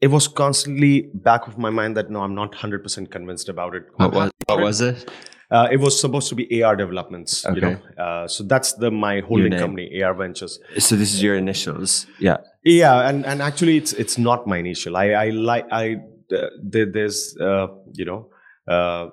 [0.00, 3.74] it was constantly back of my mind that no, I'm not hundred percent convinced about
[3.74, 3.84] it.
[3.96, 5.10] What was what was it?
[5.50, 7.44] Uh, it was supposed to be AR Developments.
[7.54, 10.58] You know, uh, so that's the my holding company, AR Ventures.
[10.78, 12.06] So this is your initials.
[12.18, 12.38] Yeah.
[12.64, 14.96] Yeah, and and actually, it's it's not my initial.
[14.96, 15.96] I I like I
[16.34, 18.28] uh, there, there's uh, you know.
[18.66, 19.10] Uh,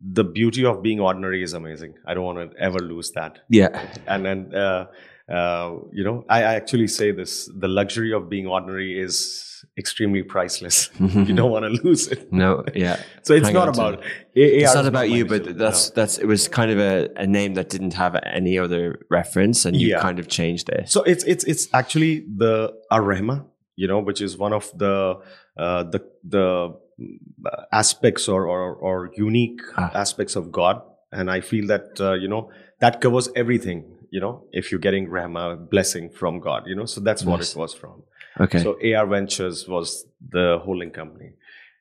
[0.00, 1.94] the beauty of being ordinary is amazing.
[2.04, 3.68] I don't want to ever lose that Yeah.
[4.08, 4.52] and then
[5.30, 9.46] uh, you know I, I actually say this the luxury of being ordinary is
[9.78, 12.64] extremely priceless you don't want to lose it No.
[12.74, 12.96] Yeah.
[13.22, 13.94] so it's Hang not about.
[14.02, 15.94] A- It's not about you, but that's no.
[15.96, 19.76] that's it was kind of a, a name that didn't have any other reference, and
[19.76, 20.00] you Yeah.
[20.00, 20.88] kind of changed it.
[20.88, 23.44] so it's it's it's actually the arrema
[23.76, 24.94] you know which is one of the
[25.58, 26.46] uh, the the
[27.46, 29.90] uh, aspects or, or or unique Ah.
[29.94, 30.76] aspects of god
[31.12, 35.08] and i feel that uh, you know that covers everything you know if you're getting
[35.08, 37.54] rama blessing from god you know so that's what Nice.
[37.54, 38.02] it was from
[38.38, 38.62] Okay.
[38.62, 41.32] So AR Ventures was the holding company.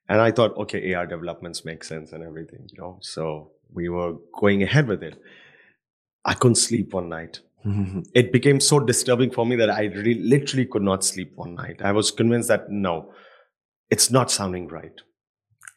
[0.07, 2.97] And I thought, okay, AR developments make sense and everything, you know.
[3.01, 5.21] So we were going ahead with it.
[6.25, 7.41] I couldn't sleep one night.
[7.65, 8.01] Mm-hmm.
[8.15, 11.81] It became so disturbing for me that I really, literally could not sleep one night.
[11.81, 13.13] I was convinced that no,
[13.89, 14.93] it's not sounding right.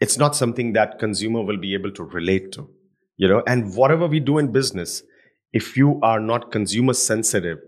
[0.01, 2.71] It's not something that consumer will be able to relate to,
[3.17, 3.43] you know.
[3.47, 5.03] And whatever we do in business,
[5.53, 7.59] if you are not consumer sensitive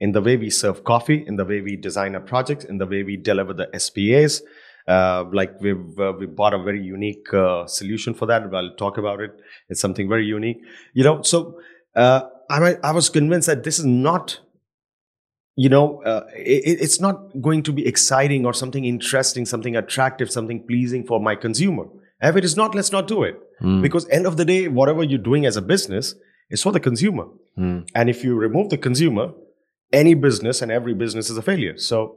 [0.00, 2.86] in the way we serve coffee, in the way we design our projects, in the
[2.86, 4.42] way we deliver the SPAs.
[4.88, 8.42] Uh, like we've uh, we bought a very unique uh, solution for that.
[8.52, 9.30] I'll talk about it.
[9.68, 10.60] It's something very unique,
[10.92, 11.22] you know.
[11.22, 11.60] So
[11.94, 14.40] uh, I I was convinced that this is not,
[15.54, 20.32] you know, uh, it, it's not going to be exciting or something interesting, something attractive,
[20.32, 21.84] something pleasing for my consumer.
[22.20, 23.36] If it is not, let's not do it.
[23.60, 23.82] Mm.
[23.82, 26.16] Because end of the day, whatever you're doing as a business
[26.52, 27.26] is for the consumer.
[27.58, 27.88] Mm.
[27.94, 29.26] And if you remove the consumer,
[30.02, 31.76] any business and every business is a failure.
[31.90, 32.16] So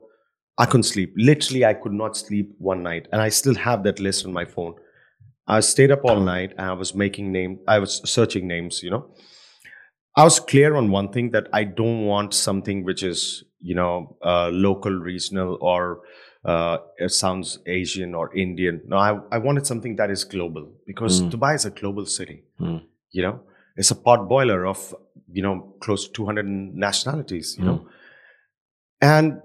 [0.58, 1.14] I couldn't sleep.
[1.18, 3.08] Literally, I could not sleep one night.
[3.12, 4.76] And I still have that list on my phone.
[5.48, 7.60] I stayed up all night and I was making name.
[7.68, 9.04] I was searching names, you know.
[10.18, 14.18] I was clear on one thing that I don't want something which is, you know,
[14.24, 16.02] uh, local, regional, or
[16.46, 18.82] uh, it sounds Asian or Indian.
[18.88, 21.32] No, I, I wanted something that is global because Mm.
[21.32, 22.44] Dubai is a global city.
[22.62, 22.82] Mm.
[23.12, 23.40] You know,
[23.76, 24.96] it's a pot boiler of,
[25.32, 27.88] you know, close to 200 nationalities, you know.
[29.02, 29.42] And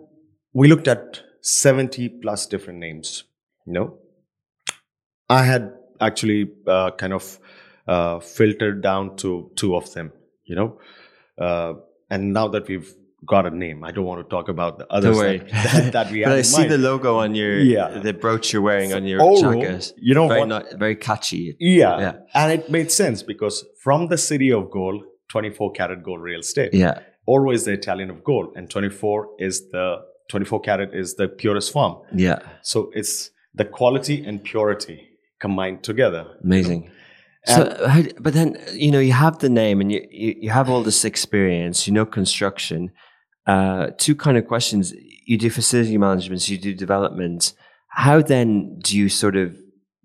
[0.53, 3.25] we looked at 70 plus different names,
[3.67, 3.99] you know.
[5.29, 7.39] I had actually uh, kind of
[7.87, 10.13] uh, filtered down to two of them,
[10.45, 10.81] you know.
[11.39, 11.75] Uh,
[12.11, 12.95] and now that we've
[13.27, 16.33] got a name, I don't want to talk about the other that, that, we but
[16.33, 16.71] I see mind.
[16.73, 17.99] the logo on your Yeah.
[18.01, 19.93] the brooch you're wearing on your Oro, jacket.
[19.99, 21.57] you know very what- not, very catchy.
[21.61, 21.99] Yeah.
[22.01, 22.13] Yeah.
[22.35, 26.73] And it made sense because from the city of gold, 24 karat gold real estate.
[26.75, 27.01] Yeah.
[27.27, 29.97] Oro is the Italian of gold, and 24 is the
[30.31, 31.97] 24 karat is the purest form.
[32.15, 32.39] Yeah.
[32.63, 35.09] So it's the quality and purity
[35.41, 36.27] combined together.
[36.43, 36.91] Amazing.
[37.47, 37.75] So,
[38.21, 41.05] but then you know you have the name and you, you you have all this
[41.05, 41.87] experience.
[41.87, 42.91] You know construction.
[43.51, 44.95] Uh, two kind of questions.
[45.25, 46.43] You do facility management.
[46.43, 47.53] so You do development.
[47.89, 49.57] How then do you sort of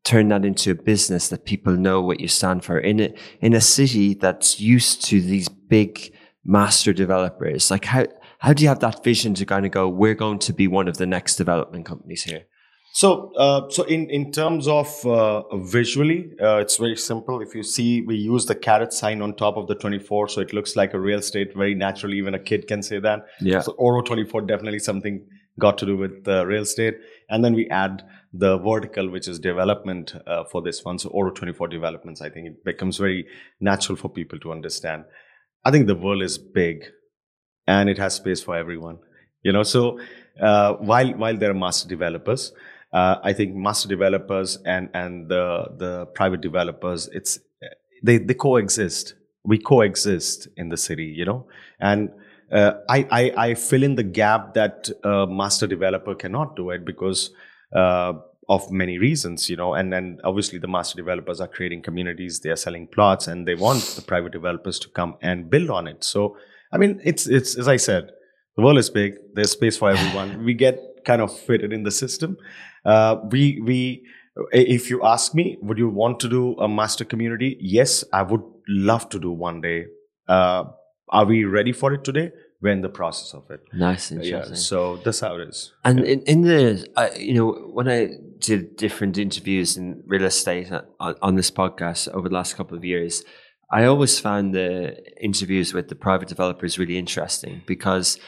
[0.03, 3.53] turn that into a business that people know what you stand for in a in
[3.53, 6.11] a city that's used to these big
[6.43, 7.69] master developers?
[7.69, 8.07] Like how
[8.39, 9.87] how do you have that vision to kind of go?
[9.87, 12.45] We're going to be one of the next development companies here.
[12.95, 17.41] So, uh, so in, in terms of uh, visually, uh, it's very simple.
[17.41, 20.53] If you see, we use the caret sign on top of the 24, so it
[20.53, 22.17] looks like a real estate very naturally.
[22.17, 23.25] Even a kid can say that.
[23.41, 23.59] Yeah.
[23.59, 25.27] So Oro 24 definitely something
[25.59, 26.95] got to do with uh, real estate.
[27.29, 30.97] And then we add the vertical, which is development uh, for this one.
[30.97, 33.27] So Oro 24 developments, I think it becomes very
[33.59, 35.03] natural for people to understand.
[35.65, 36.85] I think the world is big
[37.67, 38.99] and it has space for everyone.
[39.43, 39.99] You know, so
[40.41, 42.53] uh, while while there are master developers,
[42.95, 47.39] uh, I think master developers and and the the private developers, it's
[48.01, 49.15] they they coexist.
[49.43, 51.45] We coexist in the city, you know,
[51.79, 52.09] and
[52.51, 56.85] uh, I, I I fill in the gap that a master developer cannot do it
[56.85, 57.31] because
[57.75, 58.13] uh,
[58.47, 62.49] of many reasons, you know, and then obviously the master developers are creating communities, they
[62.49, 66.03] are selling plots, and they want the private developers to come and build on it.
[66.05, 66.37] So,
[66.71, 68.11] I mean, it's it's as I said,
[68.55, 69.15] the world is big.
[69.33, 70.45] There's space for everyone.
[70.45, 72.37] we get kind of fitted in the system.
[72.85, 74.05] Uh, we we
[74.51, 77.57] if you ask me, would you want to do a master community?
[77.59, 79.85] Yes, I would love to do one day.
[80.27, 80.65] Uh,
[81.09, 82.31] are we ready for it today?
[82.61, 83.61] We're in the process of it.
[83.73, 84.55] Nice, Yeah, interesting.
[84.55, 85.71] so that's how it is.
[85.83, 90.71] And in, in the, uh, you know, when I did different interviews in real estate
[90.99, 93.23] on, on this podcast over the last couple of years,
[93.71, 98.19] I always found the interviews with the private developers really interesting because,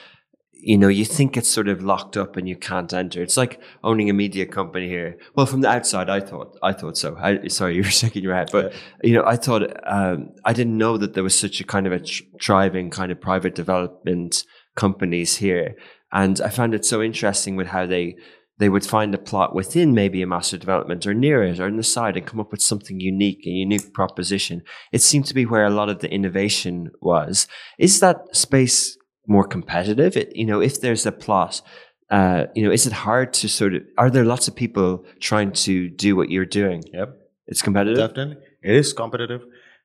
[0.59, 3.21] you know, you think it's sort of locked up and you can't enter.
[3.21, 5.17] It's like owning a media company here.
[5.35, 7.15] Well, from the outside, I thought, I thought so.
[7.19, 10.77] I, sorry, you were shaking your head, but you know, I thought um, I didn't
[10.77, 12.03] know that there was such a kind of a
[12.41, 14.43] thriving kind of private development
[14.75, 15.75] companies here,
[16.11, 18.15] and I found it so interesting with how they
[18.59, 21.77] they would find a plot within maybe a master development or near it or in
[21.77, 24.63] the side and come up with something unique, a unique proposition.
[24.91, 27.47] It seemed to be where a lot of the innovation was.
[27.77, 28.96] Is that space
[29.27, 30.17] more competitive?
[30.17, 31.61] It, you know, if there's a plot,
[32.09, 33.83] uh, you know, is it hard to sort of?
[33.97, 36.83] Are there lots of people trying to do what you're doing?
[36.93, 37.17] Yep.
[37.47, 38.09] It's competitive.
[38.09, 38.37] Definitely.
[38.63, 39.41] It is competitive.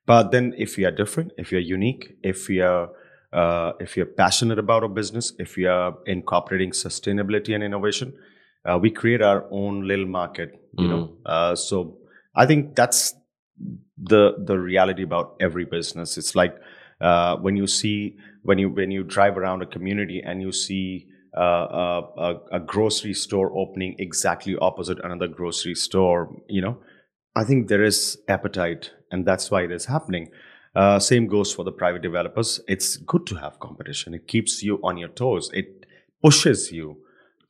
[0.06, 2.90] But then if you are different, if you're unique, if you're
[3.32, 8.12] uh, if you're passionate about a business, if you are incorporating sustainability and innovation,
[8.64, 10.58] uh, we create our own little market.
[10.78, 11.98] You know, uh, so
[12.34, 13.14] I think that's
[13.96, 16.18] the the reality about every business.
[16.18, 16.56] It's like
[17.02, 21.06] uh, when you see when you when you drive around a community and you see
[21.36, 26.78] uh, a, a, a grocery store opening exactly opposite another grocery store, you know,
[27.34, 30.28] I think there is appetite, and that's why it is happening.
[30.74, 32.60] Uh, same goes for the private developers.
[32.68, 34.14] It's good to have competition.
[34.14, 35.50] It keeps you on your toes.
[35.52, 35.86] It
[36.22, 36.96] pushes you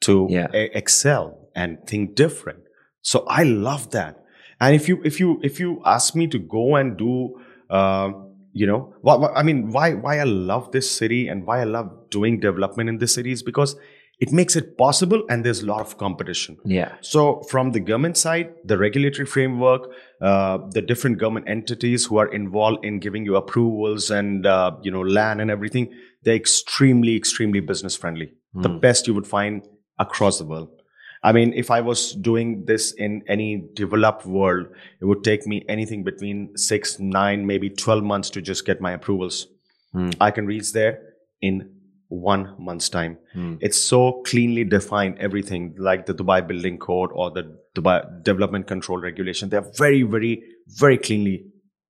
[0.01, 0.49] to Yeah.
[0.55, 2.61] e- excel and think different.
[3.03, 4.25] So I love that.
[4.61, 8.11] And if you if you if you ask me to go and do, uh,
[8.53, 8.95] you know,
[9.35, 12.99] I mean, why why I love this city and why I love doing development in
[12.99, 13.77] this city is because
[14.21, 16.57] it makes it possible, and there's a lot of competition.
[16.65, 16.95] Yeah.
[17.01, 22.29] So, from the government side, the regulatory framework, uh, the different government entities who are
[22.29, 27.61] involved in giving you approvals and uh, you know land and everything, they're extremely, extremely
[27.61, 28.33] business friendly.
[28.55, 29.67] The best you would find
[29.99, 30.82] across the world.
[31.23, 34.67] I mean, if I was doing this in any developed world,
[35.01, 38.93] it would take me anything between six, nine, maybe twelve months to just get my
[38.93, 39.47] approvals.
[39.93, 40.11] Hmm.
[40.21, 41.01] I can reach there
[41.41, 41.71] in
[42.09, 43.19] one month's time.
[43.35, 43.55] Hmm.
[43.61, 49.01] It's so cleanly defined, everything like the Dubai Building Code or the Dubai Development Control
[49.01, 49.49] Regulation.
[49.49, 51.45] They're very, very, very cleanly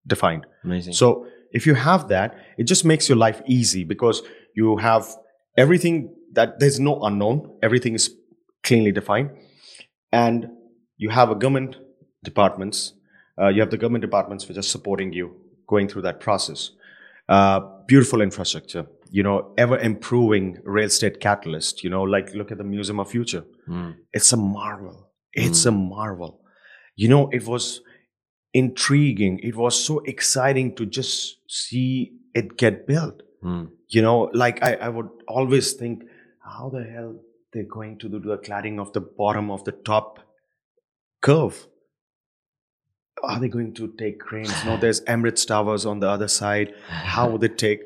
[0.06, 0.46] defined.
[0.64, 0.94] Amazing.
[0.94, 4.22] So if you have that, it just makes your life easy because
[4.54, 5.06] you have
[5.56, 7.58] everything that there's no unknown.
[7.62, 8.14] Everything is
[8.62, 9.30] cleanly defined,
[10.12, 10.50] and
[10.96, 11.76] you have a government
[12.24, 12.94] departments.
[13.40, 15.34] Uh, you have the government departments which are supporting you
[15.66, 16.70] going through that process.
[17.28, 18.86] Uh, beautiful infrastructure.
[19.10, 21.84] You know, ever improving real estate catalyst.
[21.84, 23.44] You know, like look at the Museum of Future.
[24.12, 25.10] It's a marvel.
[25.32, 26.40] It's a marvel.
[26.96, 27.80] You know, it was
[28.52, 29.38] intriguing.
[29.42, 33.22] It was so exciting to just see it get built.
[33.88, 36.02] You know, like I, I would always think,
[36.42, 37.20] how the hell
[37.52, 40.20] they're going to do the cladding of the bottom of the top
[41.22, 41.66] curve?
[43.22, 44.64] Are they going to take cranes?
[44.64, 46.74] No, there's Emirates Towers on the other side.
[46.88, 47.80] How would it take?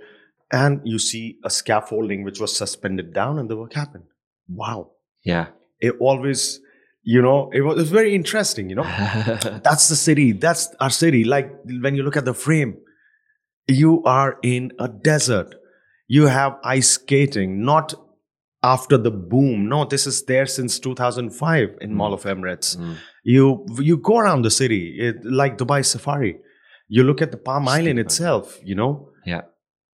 [0.52, 4.04] And you see a scaffolding which was suspended down, and the work happened.
[4.48, 4.90] Wow!
[5.24, 5.46] yeah.
[5.80, 6.60] It always,
[7.02, 8.68] you know, it was, it was very interesting.
[8.68, 8.82] You know,
[9.64, 10.32] that's the city.
[10.32, 11.24] That's our city.
[11.24, 12.76] Like when you look at the frame,
[13.66, 15.54] you are in a desert.
[16.06, 17.94] You have ice skating, not
[18.62, 19.68] after the boom.
[19.68, 21.96] No, this is there since 2005 in hmm.
[21.96, 22.76] Mall of Emirates.
[22.76, 22.94] Hmm.
[23.24, 26.38] You you go around the city it, like Dubai Safari.
[26.88, 28.58] You look at the Palm Island itself.
[28.62, 29.42] You know, yeah.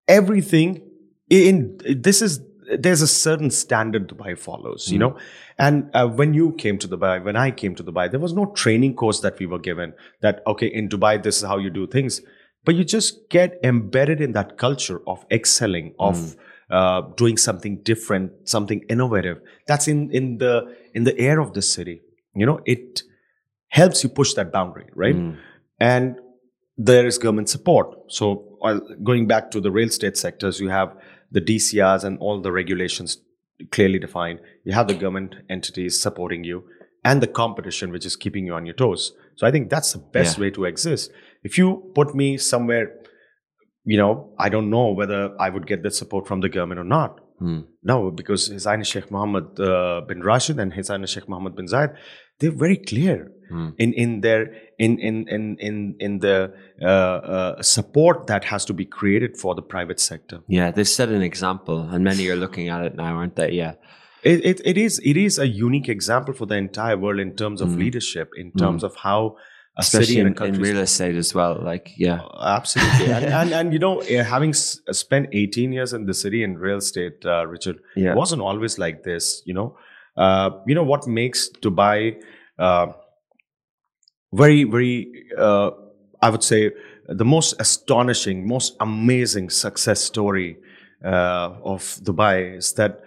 [0.08, 0.82] everything
[1.28, 2.40] in this is
[2.78, 5.00] there's a certain standard dubai follows you hmm.
[5.00, 5.16] know
[5.56, 8.46] and uh, when you came to dubai when i came to dubai there was no
[8.46, 11.86] training course that we were given that okay in dubai this is how you do
[11.86, 12.20] things
[12.64, 16.36] but you just get embedded in that culture of excelling of
[16.70, 21.62] uh, doing something different something innovative that's in in the in the air of the
[21.62, 22.00] city
[22.34, 23.02] you know it
[23.68, 25.16] helps you push that boundary right
[25.78, 26.16] and
[26.78, 27.88] there is government support.
[28.08, 30.94] So, uh, going back to the real estate sectors, you have
[31.32, 33.18] the DCRs and all the regulations
[33.70, 34.40] clearly defined.
[34.64, 36.64] You have the government entities supporting you,
[37.02, 39.12] and the competition which is keeping you on your toes.
[39.36, 40.42] So I think that's the best Yeah.
[40.42, 41.10] way to exist.
[41.42, 42.94] If you put me somewhere,
[43.92, 46.84] you know, I don't know whether I would get that support from the government or
[46.98, 47.20] not.
[47.38, 47.60] Hmm.
[47.90, 51.66] No, because His Highness Sheikh Mohammed uh, bin Rashid and His Highness Sheikh Mohammed bin
[51.74, 51.94] Zayed,
[52.40, 53.18] they're very clear
[53.48, 53.68] Hmm.
[53.78, 54.40] in in their
[54.84, 55.74] in in in in
[56.06, 56.36] in the
[56.82, 60.40] uh, uh, support that has to be created for the private sector.
[60.48, 63.52] Yeah, they've set an example, and many are looking at it now, aren't they?
[63.52, 63.74] Yeah.
[64.24, 67.60] It, it, it is it is a unique example for the entire world in terms
[67.60, 67.78] of Mm.
[67.84, 69.36] leadership, in terms of how
[69.78, 71.60] Especially city and in, in real estate as well.
[71.62, 72.20] Like, yeah.
[72.40, 76.42] Absolutely, and, and and you know, eh, having s- spent 18 years in the city
[76.42, 78.12] in real estate, uh, Richard, Yeah.
[78.12, 79.42] it wasn't always like this.
[79.44, 79.76] You know,
[80.16, 82.16] uh, you know what makes Dubai
[82.58, 82.86] uh,
[84.32, 85.08] very, very,
[85.38, 85.70] uh,
[86.22, 86.72] I would say,
[87.08, 90.56] the most astonishing, most amazing success story
[91.04, 93.00] uh, of Dubai is that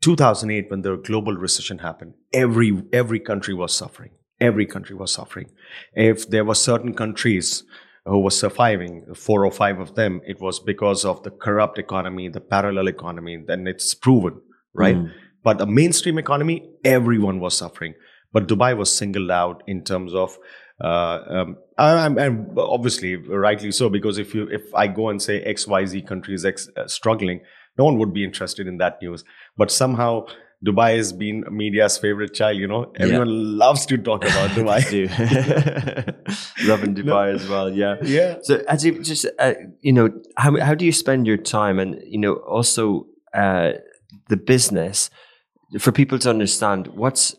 [0.00, 4.10] 2008, when the global recession happened, every every country was suffering.
[4.40, 5.50] Every country was suffering.
[5.94, 7.64] If there were certain countries
[8.04, 12.28] who were surviving, four or five of them, it was because of the corrupt economy,
[12.28, 13.42] the parallel economy.
[13.46, 14.40] Then it's proven,
[14.72, 14.96] right?
[14.96, 15.12] Mm.
[15.42, 17.94] But the mainstream economy, everyone was suffering.
[18.32, 20.38] But Dubai was singled out in terms of,
[20.82, 25.42] uh, um, and, and obviously rightly so, because if you if I go and say
[25.42, 27.40] X Y Z country is uh, struggling,
[27.76, 29.24] no one would be interested in that news.
[29.56, 30.26] But somehow
[30.64, 32.56] Dubai has been media's favorite child.
[32.56, 34.82] You know, everyone loves to talk about Dubai.
[36.66, 37.72] Loving Dubai as well.
[37.72, 37.96] Yeah.
[38.02, 38.38] yeah.
[38.42, 42.02] So, as you just, uh, you know, how how do you spend your time, and
[42.04, 43.72] you know, also uh,
[44.28, 45.10] the business
[45.78, 47.36] for people to understand what's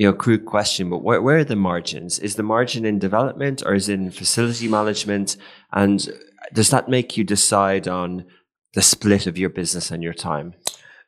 [0.00, 2.18] you know, crude question, but where, where are the margins?
[2.18, 5.36] Is the margin in development or is it in facility management?
[5.72, 6.08] And
[6.54, 8.24] does that make you decide on
[8.72, 10.54] the split of your business and your time?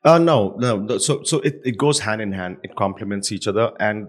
[0.04, 0.98] Uh, no, no.
[0.98, 2.56] So, so it, it goes hand in hand.
[2.62, 4.08] It complements each other, and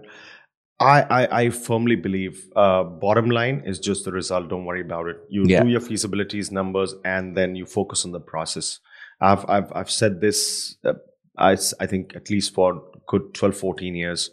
[0.80, 4.48] I, I, I firmly believe uh, bottom line is just the result.
[4.48, 5.16] Don't worry about it.
[5.28, 5.62] You Yeah.
[5.62, 8.80] do your feasibilities numbers, and then you focus on the process.
[9.20, 10.76] I've, I've, I've said this.
[10.84, 10.94] Uh,
[11.38, 14.30] I, I think at least for good 12, 14 years.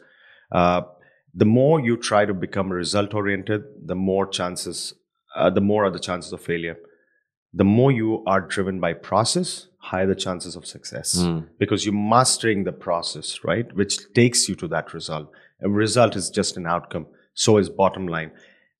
[0.51, 0.81] Uh,
[1.33, 4.93] the more you try to become result oriented, the more chances,
[5.35, 6.75] uh, the more are the chances of failure.
[7.53, 11.47] The more you are driven by process, higher the chances of success Mm.
[11.57, 13.67] because you're mastering the process, right?
[13.75, 15.31] Which takes you to that result.
[15.61, 17.07] A result is just an outcome.
[17.33, 18.31] So is bottom line.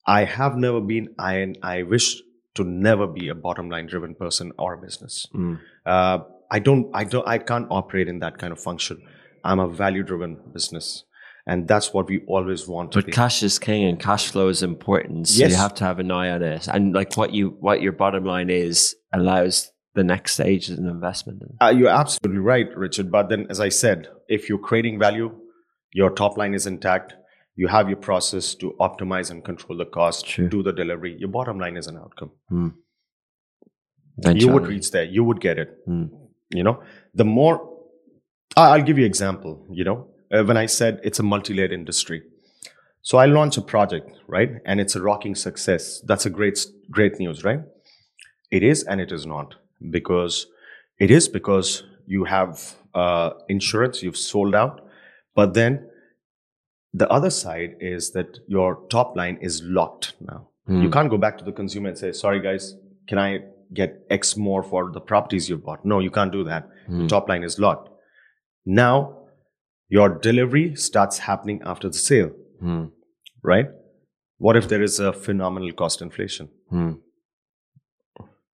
[0.05, 2.21] I have never been, I, and I wish
[2.55, 5.25] to never be a bottom line driven person or business.
[5.33, 5.59] Mm.
[5.85, 6.19] Uh,
[6.51, 9.01] I don't, I don't, I can't operate in that kind of function.
[9.43, 11.03] I'm a value driven business.
[11.47, 13.11] And that's what we always want to But be.
[13.11, 15.27] cash is king and cash flow is important.
[15.29, 16.67] So you have to have an eye on it.
[16.67, 20.87] And like what you what your bottom line is allows the next stage is an
[20.87, 21.43] investment.
[21.61, 23.11] Uh, you're absolutely right, Richard.
[23.11, 25.35] But then, as I said, if you're creating value,
[25.93, 27.15] your top line is intact.
[27.55, 30.47] You have your process to optimize and control the cost, True.
[30.47, 31.17] do the delivery.
[31.19, 32.31] Your bottom line is an outcome.
[34.33, 35.03] you would reach there.
[35.03, 35.85] You would get it.
[35.87, 36.09] Mm.
[36.51, 36.81] You know,
[37.13, 37.69] the more.
[38.55, 39.65] I'll give you example.
[39.69, 42.23] You know, uh, when I said it's a multi-layered industry,
[43.01, 46.01] so I launch a project, right, and it's a rocking success.
[46.01, 47.59] That's a great, great news, right?
[48.49, 49.55] It is, and it is not
[49.89, 50.47] because
[50.99, 54.81] it is because you have uh, insurance, you've sold out,
[55.35, 55.87] but then
[56.93, 60.47] the other side is that your top line is locked now.
[60.67, 60.93] You Mm.
[60.93, 62.75] can't go back to the consumer and say, sorry, guys,
[63.07, 63.39] can I
[63.73, 65.83] get X more for the properties you've bought?
[65.85, 66.69] No, you can't do that.
[66.89, 67.07] Mm.
[67.09, 67.89] Top line is locked.
[68.65, 69.17] Now,
[69.89, 72.91] your delivery starts happening after the sale, Mm.
[73.41, 73.67] right?
[74.37, 76.49] What if there is a phenomenal cost inflation?
[76.71, 76.99] Mm.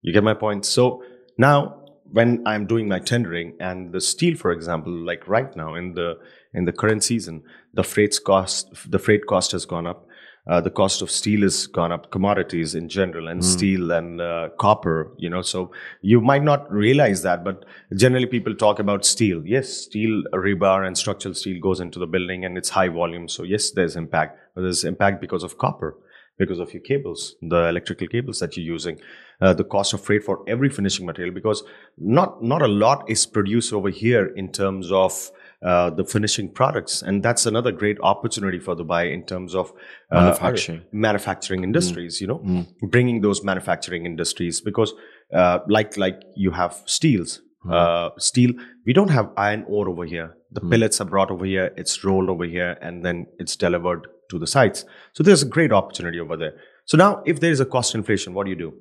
[0.01, 0.65] You get my point?
[0.65, 1.03] So
[1.37, 1.77] now
[2.11, 6.17] when I'm doing my tendering and the steel, for example, like right now in the
[6.53, 10.05] in the current season, the freight cost the freight cost has gone up.
[10.49, 14.47] Uh, the cost of steel has gone up, commodities in general, and steel and uh,
[14.57, 15.11] copper.
[15.17, 19.45] You know, so you might not realize that, but generally people talk about steel.
[19.45, 23.27] Yes, steel, rebar, and structural steel goes into the building, and it's high volume.
[23.27, 25.97] So yes, there's impact, but there's impact because of copper
[26.37, 28.99] because of your cables, the electrical cables that you're using,
[29.41, 31.63] uh, the cost of freight for every finishing material, because
[31.97, 35.31] not not a lot is produced over here in terms of
[35.63, 39.71] uh, the finishing products, and that's another great opportunity for Dubai in terms of
[40.11, 40.81] uh, Manufacturing.
[40.91, 42.21] manufacturing industries.
[42.21, 44.93] You know, bringing those manufacturing industries because,
[45.33, 47.41] uh, like like you have steels.
[47.69, 48.51] Uh, steel.
[48.85, 50.37] We don't have iron ore over here.
[50.51, 51.73] The pellets are brought over here.
[51.75, 54.85] It's rolled over here, and then it's delivered to the sites.
[55.11, 56.53] So there's a great opportunity over there.
[56.85, 58.73] So now, if there is a cost inflation, what do you do?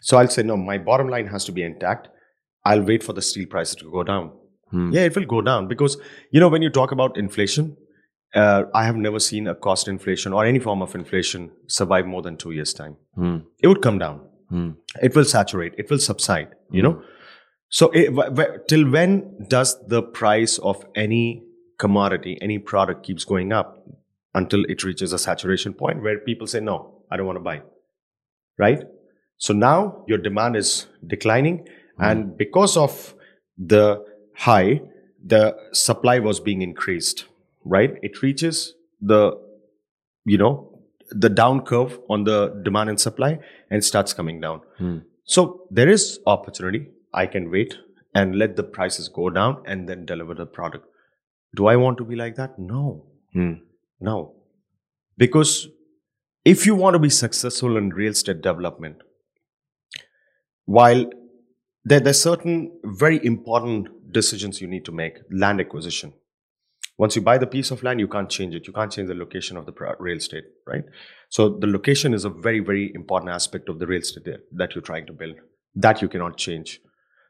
[0.00, 2.08] So I'll say, no, my bottom line has to be intact.
[2.64, 4.32] I'll wait for the steel prices to go down.
[4.70, 4.92] Hmm.
[4.92, 5.96] Yeah, it will go down because
[6.30, 7.76] you know when you talk about inflation,
[8.34, 12.20] uh, I have never seen a cost inflation or any form of inflation survive more
[12.22, 12.96] than two years' time.
[13.14, 13.38] Hmm.
[13.62, 14.20] It would come down.
[14.50, 14.70] Hmm.
[15.02, 15.72] It will saturate.
[15.78, 16.48] It will subside.
[16.70, 17.02] You know.
[17.70, 21.44] So it, wh- wh- till when does the price of any
[21.78, 23.74] commodity, any product keeps going up
[24.34, 27.62] until it reaches a saturation point where people say, "No, I don't want to buy."
[28.58, 28.82] Right.
[29.38, 31.66] So now your demand is declining,
[31.98, 33.14] and because of
[33.56, 34.04] the
[34.36, 34.82] high,
[35.24, 37.24] the supply was being increased.
[37.64, 37.94] Right.
[38.02, 39.32] It reaches the,
[40.24, 40.80] you know,
[41.10, 43.38] the down curve on the demand and supply,
[43.70, 44.60] and starts coming down.
[44.78, 44.98] Hmm.
[45.24, 46.88] So there is opportunity.
[47.12, 47.76] I can wait
[48.14, 50.86] and let the prices go down and then deliver the product.
[51.54, 52.58] Do I want to be like that?
[52.58, 53.06] No.
[53.32, 53.52] Hmm.
[54.00, 54.34] No.
[55.16, 55.68] Because
[56.44, 59.02] if you want to be successful in real estate development,
[60.68, 61.10] while
[61.82, 66.12] there, there's certain very important decisions you need to make, land acquisition.
[66.98, 68.66] Once you buy the piece of land, you can't change it.
[68.66, 70.84] You can't change the location of the real estate, right?
[71.30, 74.82] So the location is a very, very important aspect of the real estate that- you're
[74.82, 75.36] trying to build.
[75.74, 76.80] That you cannot change.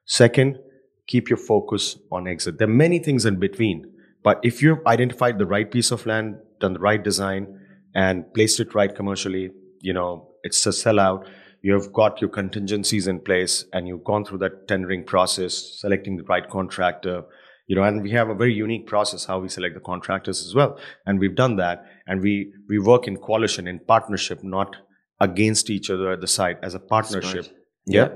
[0.05, 0.59] Second,
[1.07, 2.59] keep your focus on exit.
[2.59, 3.93] There are many things in between,
[4.25, 7.61] but if you've identified the right piece of land, done the right design,
[7.95, 11.25] and placed it right commercially, you know, it's a sellout.
[11.63, 16.23] You've got your contingencies in place, and you've gone through that tendering process, selecting the
[16.25, 17.23] right contractor.
[17.67, 20.55] You know, and we have a very unique process how we select the contractors as
[20.55, 21.85] well, and we've done that.
[22.07, 24.77] And we we work in coalition, in partnership, not
[25.21, 27.45] against each other at the site as a partnership.
[27.45, 27.57] Smart.
[27.87, 28.09] Yeah.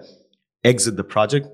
[0.64, 1.48] Exit the project,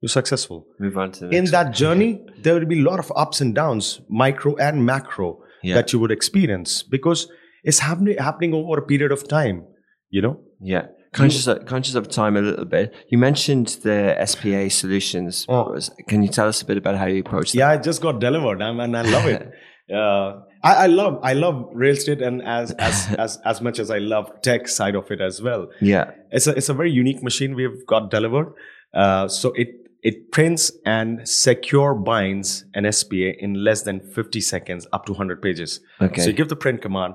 [0.00, 0.66] you're successful.
[0.78, 4.00] Move on to In that journey, there will be a lot of ups and downs,
[4.08, 5.74] micro and macro, Yeah.
[5.76, 7.28] that you would experience because
[7.64, 9.64] it's happening happening over a period of time.
[10.10, 10.86] You know, Yeah.
[11.12, 12.94] Conscious of, conscious of time a little bit.
[13.08, 15.44] You mentioned the SPA solutions.
[15.48, 15.78] Oh.
[16.08, 18.62] Can you tell us a bit about how you approach yeah, it just got delivered,
[18.62, 19.50] and and I love it.
[19.92, 23.90] Uh, I, I love I love real estate, and as as as as much as
[23.90, 25.68] I love tech side of it as well.
[25.82, 26.12] Yeah.
[26.30, 28.54] It's a it's a very unique machine we've got delivered.
[28.94, 29.68] Uh, so it
[30.02, 35.40] it prints and secure binds an SPA in less than 50 seconds, up to 100
[35.40, 35.80] pages.
[36.00, 36.22] Okay.
[36.22, 37.14] So you give the print command,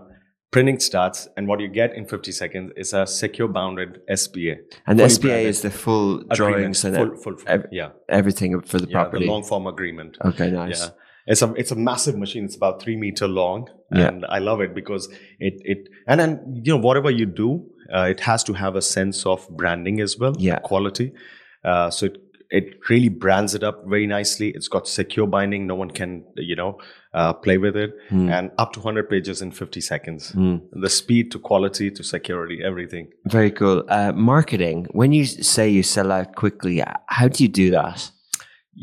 [0.52, 4.56] printing starts, and what you get in 50 seconds is a secure bounded SPA.
[4.88, 8.80] and the SPA is the full drawings and full, full, full, ev- yeah, everything for
[8.80, 9.26] the yeah, property.
[9.26, 10.18] the long form agreement.
[10.24, 10.82] okay, nice.
[10.82, 10.90] Yeah,
[11.28, 12.46] it's a it's a massive machine.
[12.46, 14.08] It's about three meter long, Yeah.
[14.08, 15.08] and I love it because
[15.40, 18.82] it it and then you know whatever you do, uh, it has to have a
[18.82, 20.36] sense of branding as well.
[20.40, 20.60] Yeah.
[20.60, 21.12] quality.
[21.66, 22.18] Uh, so it
[22.50, 24.52] it really brands it up very nicely.
[24.56, 25.68] It's got secure binding.
[25.68, 26.78] No one can you know
[27.20, 28.30] uh, play with it, Hmm.
[28.38, 30.32] and up to hundred pages in fifty seconds.
[30.40, 30.56] Hmm.
[30.86, 33.06] The speed to quality to security, everything.
[33.38, 33.84] Very cool.
[34.00, 34.88] Uh, marketing.
[35.02, 38.12] When you say you sell out quickly, uh, how do you do that?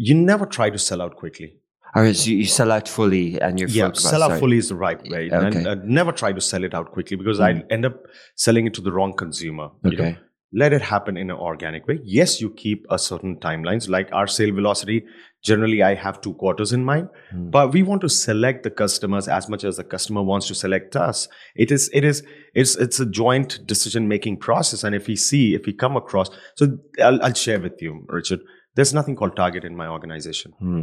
[0.06, 1.50] You never try to sell out quickly.
[1.96, 4.40] Or is you, you sell out fully and you're yeah, sell out sorry.
[4.40, 5.30] fully is the right way.
[5.32, 5.58] Okay.
[5.58, 7.96] And uh, never try to sell it out quickly because I end up
[8.34, 9.68] selling it to the wrong consumer.
[9.84, 10.04] you know.
[10.04, 10.18] Okay.
[10.62, 12.00] Let it happen in an organic way.
[12.02, 13.88] Yes, you keep a certain timelines.
[13.88, 14.98] Like our sale velocity,
[15.44, 17.50] generally I have two quarters in mind, Hmm.
[17.50, 20.96] but we want to select the customers as much as the customer wants to select
[20.96, 21.28] us.
[21.54, 22.22] It is, it is,
[22.54, 24.82] it's, it's a joint decision making process.
[24.84, 28.40] And if we see, if we come across, so I'll, I'll share with you, Richard.
[28.74, 30.82] There's nothing called target in my organization Hmm.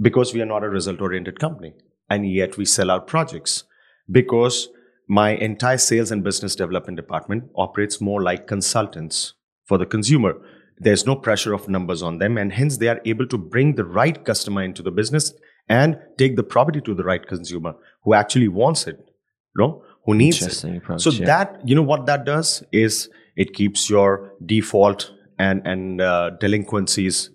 [0.00, 1.74] because we are not a result oriented company
[2.10, 3.64] and yet we sell out projects
[4.10, 4.68] because
[5.08, 9.34] my entire sales and business development department operates more like consultants
[9.64, 10.34] for the consumer
[10.78, 13.84] there's no pressure of numbers on them and hence they are able to bring the
[13.84, 15.32] right customer into the business
[15.68, 20.14] and take the property to the right consumer who actually wants it you know who
[20.14, 21.00] needs it approach.
[21.00, 21.24] so yeah.
[21.26, 27.30] that you know what that does is it keeps your default and and uh, delinquencies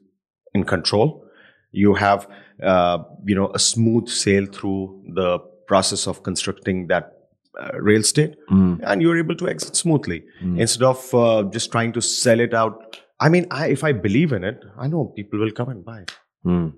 [0.54, 1.26] in control.
[1.72, 2.28] You have
[2.64, 7.12] uh, you know a smooth sail through the process of constructing that
[7.60, 8.80] uh, real estate, Mm.
[8.84, 10.60] and you're able to exit smoothly Mm.
[10.62, 13.00] instead of uh, just trying to sell it out.
[13.20, 16.02] I mean, I, if I believe in it, I know people will come and buy.
[16.02, 16.12] it.
[16.46, 16.74] Mm.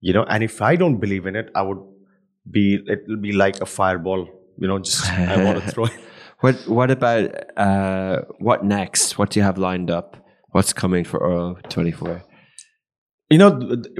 [0.00, 1.78] You know, and if I don't believe in it, I would
[2.50, 2.82] be.
[2.86, 4.28] It will be like a fireball.
[4.58, 5.92] You know, just I want to throw it.
[6.40, 9.18] What What about uh, what next?
[9.18, 10.16] What do you have lined up?
[10.50, 12.22] What's coming for twenty four?
[13.30, 13.50] you know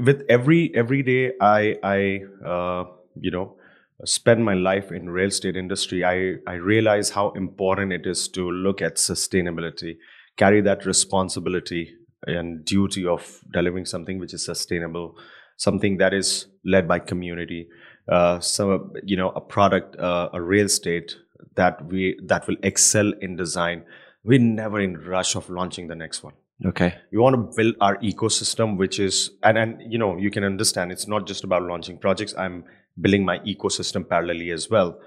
[0.01, 2.83] with every every day i i uh,
[3.19, 3.55] you know
[4.03, 8.49] spend my life in real estate industry i i realize how important it is to
[8.51, 9.95] look at sustainability
[10.37, 11.93] carry that responsibility
[12.27, 15.15] and duty of delivering something which is sustainable
[15.57, 17.67] something that is led by community
[18.11, 21.15] uh, so you know a product uh, a real estate
[21.55, 23.83] that we that will excel in design
[24.23, 26.33] we're never in rush of launching the next one
[26.63, 26.95] Okay.
[27.11, 30.91] We want to build our ecosystem, which is and and you know you can understand
[30.91, 32.33] it's not just about launching projects.
[32.37, 32.63] I'm
[32.99, 34.99] building my ecosystem parallelly as well.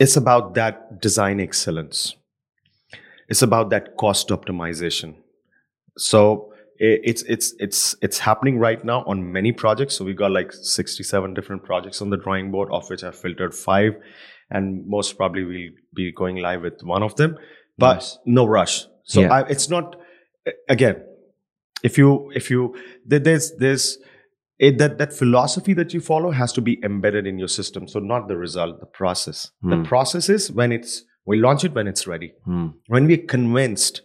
[0.00, 2.16] It's about that design excellence.
[3.28, 5.16] It's about that cost optimization.
[5.98, 9.96] So it's it's it's it's happening right now on many projects.
[9.96, 13.54] So we've got like 67 different projects on the drawing board, of which I've filtered
[13.54, 13.94] five,
[14.50, 17.38] and most probably we'll be going live with one of them.
[17.78, 18.18] But Nice.
[18.26, 18.86] no rush.
[19.04, 19.32] So Yeah.
[19.32, 19.96] I, it's not
[20.68, 21.02] again.
[21.82, 22.74] If you if you
[23.06, 23.98] there's there's
[24.58, 27.86] it, that that philosophy that you follow has to be embedded in your system.
[27.88, 29.50] So not the result, the process.
[29.62, 29.70] Hmm.
[29.70, 32.32] The process is when it's we launch it when it's ready.
[32.44, 32.68] Hmm.
[32.88, 34.02] when we're convinced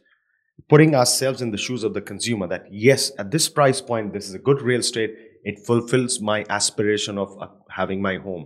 [0.70, 4.28] putting ourselves in the shoes of the consumer that yes at this price point this
[4.30, 5.14] is a good real estate
[5.44, 8.46] it fulfills my aspiration of uh, having my home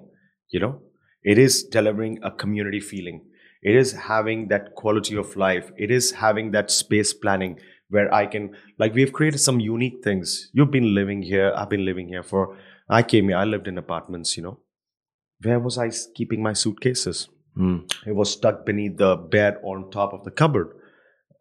[0.50, 0.82] you know?
[1.24, 3.26] It is delivering a community feeling.
[3.62, 5.72] It is having that quality of life.
[5.76, 7.60] It is having that space planning
[7.90, 8.46] where i can
[8.80, 10.50] like we've created some unique things.
[10.54, 12.58] You've been living here i've been living here for
[12.90, 14.60] i came here i lived in apartments you know?
[15.42, 17.78] Where was I keeping my suitcases Hmm.
[18.06, 20.70] it was stuck beneath the bed or on top of the cupboard.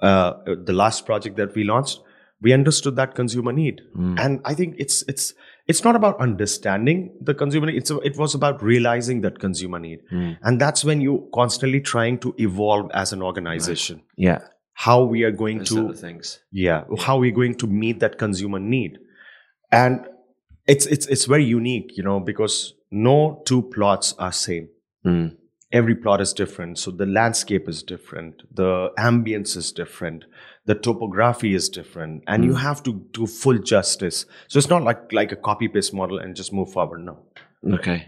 [0.00, 0.34] Uh,
[0.64, 2.00] the last project that we launched,
[2.42, 4.16] we understood that consumer need, Hmm.
[4.18, 5.32] and I think it's it's
[5.66, 7.76] it's not about understanding the consumer need.
[7.76, 10.32] It's it was about realizing that consumer need, Hmm.
[10.42, 14.02] and that's when you constantly trying to evolve as an organization.
[14.16, 14.40] Yeah.
[14.74, 16.40] How we are going Those to things.
[16.50, 18.98] yeah how we're going to meet that consumer need
[19.70, 20.00] and
[20.66, 24.66] it's it's it's very unique you know because no two plots are same
[25.04, 25.26] Hmm.
[25.80, 26.78] Every plot is different.
[26.78, 28.34] So the landscape is different.
[28.60, 30.24] The ambience is different.
[30.66, 32.22] The topography is different.
[32.26, 34.24] And you have to do full justice.
[34.48, 37.00] So it's not like like a copy paste model and just move forward.
[37.10, 37.14] No.
[37.78, 37.98] Okay.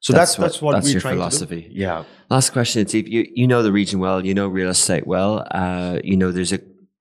[0.00, 1.62] so That's that's what- that's what, that's we're your trying philosophy.
[1.84, 2.04] yeah.
[2.34, 3.08] Last question, Steve.
[3.14, 4.18] You you know the region well.
[4.28, 5.32] You know real estate well.
[5.62, 6.60] Uh, you know there's a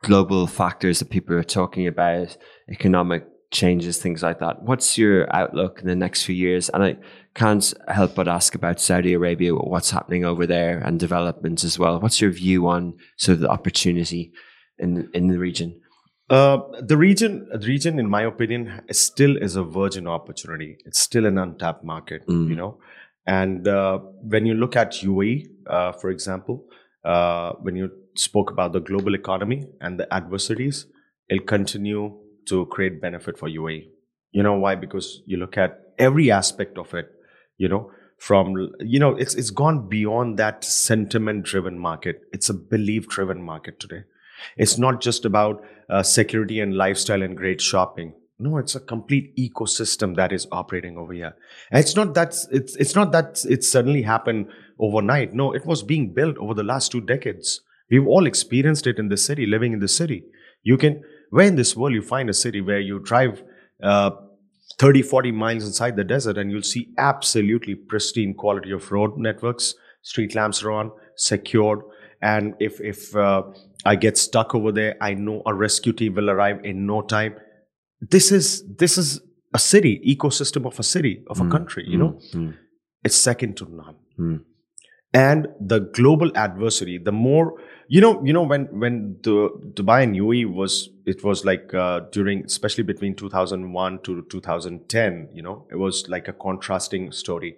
[0.09, 2.37] global factors that people are talking about,
[2.77, 4.61] economic changes, things like that.
[4.63, 6.69] What's your outlook in the next few years?
[6.69, 6.97] And I
[7.33, 11.99] can't help but ask about Saudi Arabia, what's happening over there, and developments as well.
[11.99, 14.31] What's your view on sort of the opportunity
[14.77, 15.79] in in the region?
[16.29, 20.77] Uh, the region, the region, in my opinion, is still is a virgin opportunity.
[20.85, 22.49] It's still an untapped market, Mm.
[22.49, 22.77] you know.
[23.25, 23.97] And uh,
[24.33, 26.65] when you look at UAE, uh, for example,
[27.03, 30.85] uh, when you spoke about the global economy and the adversities,
[31.29, 32.15] it'll continue
[32.49, 33.87] to create benefit for UAE.
[34.31, 34.75] You know why?
[34.75, 37.11] Because you look at every aspect of it.
[37.57, 42.21] You know, from you know, it's it's gone beyond that sentiment-driven market.
[42.31, 44.03] It's a belief-driven market today.
[44.57, 48.13] It's not just about uh, security and lifestyle and great shopping.
[48.41, 51.35] No, it's a complete ecosystem that is operating over here.
[51.71, 54.47] And it's not that it's it's not that it suddenly happened
[54.79, 55.33] overnight.
[55.33, 57.61] No, it was being built over the last two decades.
[57.91, 60.23] We've all experienced it in the city, living in the city.
[60.63, 63.43] You can where in this world you find a city where you drive
[63.83, 64.11] uh,
[64.77, 69.73] 30, 40 miles inside the desert and you'll see absolutely pristine quality of road networks,
[70.01, 71.79] street lamps are on, secured.
[72.21, 73.43] And if if uh,
[73.85, 77.35] I get stuck over there, I know a rescue team will arrive in no time.
[78.01, 79.21] This is this is
[79.53, 81.85] a city ecosystem of a city of a country.
[81.87, 82.55] You know, Mm.
[83.03, 83.95] it's second to none.
[84.19, 84.41] Mm.
[85.11, 90.15] And the global adversity, the more you know, you know when when the Dubai and
[90.15, 95.77] UAE was it was like uh, during especially between 2001 to 2010, you know, it
[95.77, 97.55] was like a contrasting story.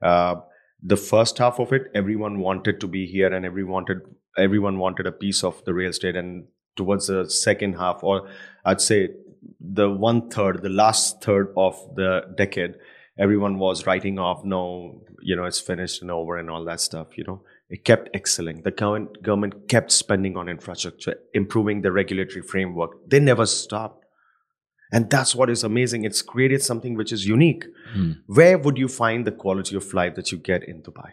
[0.00, 0.36] Uh,
[0.80, 4.02] the first half of it, everyone wanted to be here, and everyone wanted
[4.38, 6.14] everyone wanted a piece of the real estate.
[6.14, 6.44] And
[6.76, 8.28] towards the second half, or
[8.64, 9.08] I'd say
[9.60, 12.74] the one third, the last third of the decade,
[13.22, 17.16] everyone was writing off, no, you know, it's finished and over and all that stuff,
[17.16, 17.40] you know.
[17.68, 18.62] It kept excelling.
[18.62, 22.90] The government, government kept spending on infrastructure, improving the regulatory framework.
[23.08, 24.04] They never stopped.
[24.94, 26.04] And that's what is amazing.
[26.04, 27.64] It's created something which is unique.
[27.96, 28.18] Mm.
[28.26, 31.10] Where would you find the quality of life that you get in Dubai?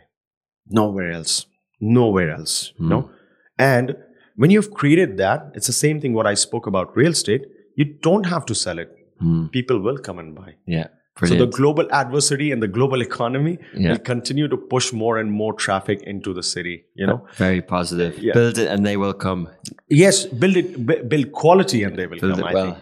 [0.68, 1.46] Nowhere else.
[1.80, 2.74] Nowhere else.
[2.80, 2.90] Mm.
[2.90, 3.12] No.
[3.58, 3.96] And
[4.36, 7.46] when you've created that, it's the same thing what I spoke about real estate.
[7.76, 8.90] You don't have to sell it.
[9.24, 9.52] Mm.
[9.52, 10.56] People will come and buy.
[10.66, 10.88] Yeah.
[11.28, 13.90] So the global adversity and the global economy Yeah.
[13.92, 16.86] will continue to push more and more traffic into the city.
[16.96, 18.18] You know, Very positive.
[18.20, 18.34] Yeah.
[18.34, 19.50] Build it and they will come.
[19.90, 22.48] yes, build it, bu- build quality, and they will Build come.
[22.48, 22.78] it I well.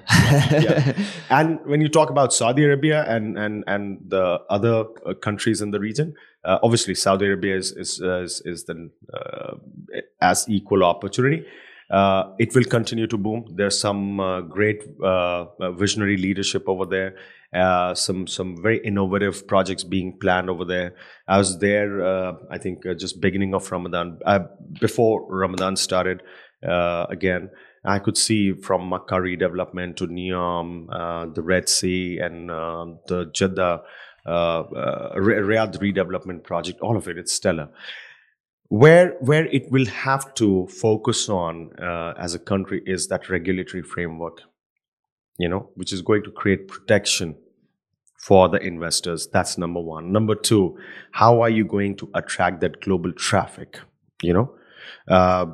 [0.49, 0.63] think.
[0.63, 0.93] Yeah.
[1.29, 4.75] And when you talk about Saudi Arabia and and and the other
[5.05, 6.13] uh, countries in the region,
[6.45, 8.75] uh, obviously Saudi Arabia is is uh, is, is the
[9.13, 9.53] uh,
[10.21, 11.43] as equal opportunity.
[11.89, 13.45] Uh, it will continue to boom.
[13.55, 17.15] There's some uh, great uh, uh, visionary leadership over there.
[17.53, 20.95] Uh, some some very innovative projects being planned over there.
[21.27, 22.05] I was there.
[22.05, 24.19] Uh, I think just beginning of Ramadan,
[24.81, 26.23] before Ramadan started
[26.61, 27.49] again.
[27.85, 33.83] I could see from Makkah redevelopment to Neom, the Red Sea, and the Jeddah
[34.27, 36.81] uh, uh, Riyadh redevelopment project.
[36.81, 37.69] All of it, it's stellar.
[38.69, 43.83] Where where it will have to focus on uh, as a country is that regulatory
[43.83, 44.41] framework,
[45.37, 47.37] you know, which is going to create protection
[48.19, 49.27] for the investors.
[49.31, 50.11] That's number one.
[50.11, 50.77] Number two,
[51.11, 53.79] how are you going to attract that global traffic?
[54.21, 54.55] You know,
[55.07, 55.45] uh,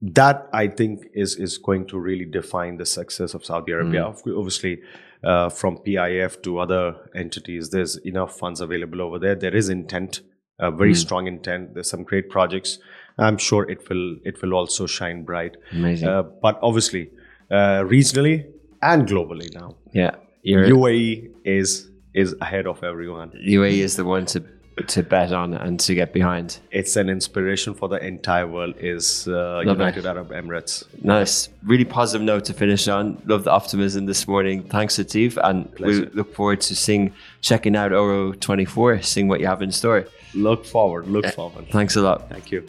[0.00, 4.04] that I think is is going to really define the success of Saudi Arabia.
[4.04, 4.38] Mm.
[4.38, 4.80] Obviously,
[5.24, 9.34] uh, from PIF to other entities, there's enough funds available over there.
[9.34, 10.20] There is intent,
[10.58, 10.96] a very mm.
[10.96, 11.74] strong intent.
[11.74, 12.78] There's some great projects.
[13.18, 15.56] I'm sure it will it will also shine bright.
[15.72, 16.08] Amazing.
[16.08, 17.10] Uh, but obviously,
[17.50, 18.46] uh, regionally
[18.82, 19.76] and globally now.
[19.92, 20.14] Yeah,
[20.46, 23.30] UAE is is ahead of everyone.
[23.30, 24.44] UAE is the one to
[24.86, 26.60] to bet on and to get behind.
[26.70, 28.74] It's an inspiration for the entire world.
[28.78, 30.84] Is uh, United Arab Emirates.
[31.02, 33.20] Nice, really positive note to finish on.
[33.26, 34.62] Love the optimism this morning.
[34.62, 36.02] Thanks, Atif, and Pleasure.
[36.02, 40.06] we look forward to seeing checking out Oro 24, seeing what you have in store.
[40.34, 41.08] Look forward.
[41.08, 41.68] Look forward.
[41.70, 42.28] Thanks a lot.
[42.28, 42.66] Thank you.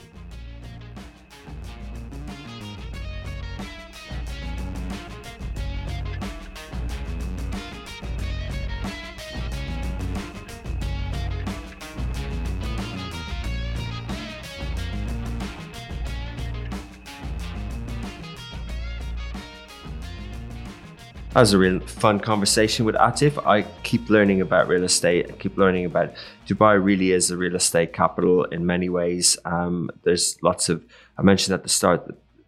[21.33, 23.37] That was a real fun conversation with Atif.
[23.45, 25.27] I keep learning about real estate.
[25.29, 26.11] I keep learning about
[26.47, 26.83] Dubai.
[26.83, 29.37] Really is a real estate capital in many ways.
[29.45, 30.83] Um, there's lots of
[31.19, 32.01] I mentioned at the start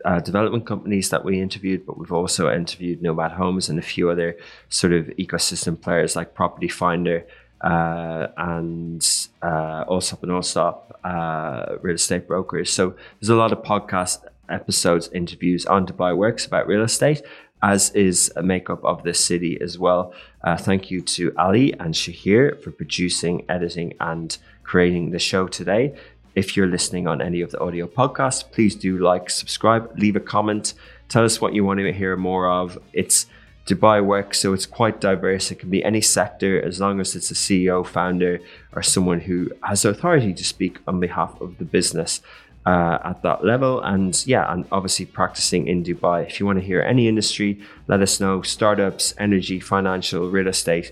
[0.03, 4.09] uh, development companies that we interviewed, but we've also interviewed Nomad Homes and a few
[4.09, 4.35] other
[4.69, 7.27] sort of ecosystem players like Property Finder
[7.61, 9.07] uh, and
[9.43, 12.73] uh, Allsopp and Allsopp uh, real estate brokers.
[12.73, 17.21] So there's a lot of podcast episodes, interviews on Dubai Works about real estate
[17.63, 20.13] as is a makeup of this city as well.
[20.43, 25.95] Uh, thank you to Ali and Shahir for producing, editing, and creating the show today.
[26.33, 30.21] If you're listening on any of the audio podcasts, please do like, subscribe, leave a
[30.21, 30.73] comment,
[31.09, 32.79] tell us what you want to hear more of.
[32.93, 33.27] It's
[33.67, 35.51] Dubai work, so it's quite diverse.
[35.51, 38.39] It can be any sector as long as it's a CEO, founder,
[38.73, 42.21] or someone who has authority to speak on behalf of the business
[42.65, 43.81] uh, at that level.
[43.81, 46.27] And yeah, and obviously practicing in Dubai.
[46.27, 50.91] If you want to hear any industry, let us know startups, energy, financial, real estate.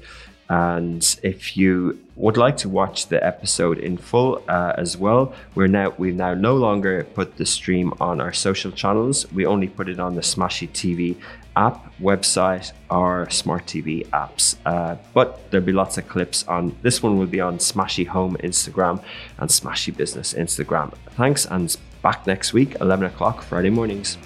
[0.50, 5.68] And if you would like to watch the episode in full uh, as well, we're
[5.68, 9.32] now we've now no longer put the stream on our social channels.
[9.32, 11.18] We only put it on the Smashi TV
[11.56, 14.56] app, website, or smart TV apps.
[14.66, 18.38] Uh, but there'll be lots of clips on this one will be on Smashi Home
[18.44, 19.04] Instagram
[19.38, 20.94] and Smashi Business Instagram.
[21.12, 24.18] Thanks and back next week, 11 o'clock Friday mornings.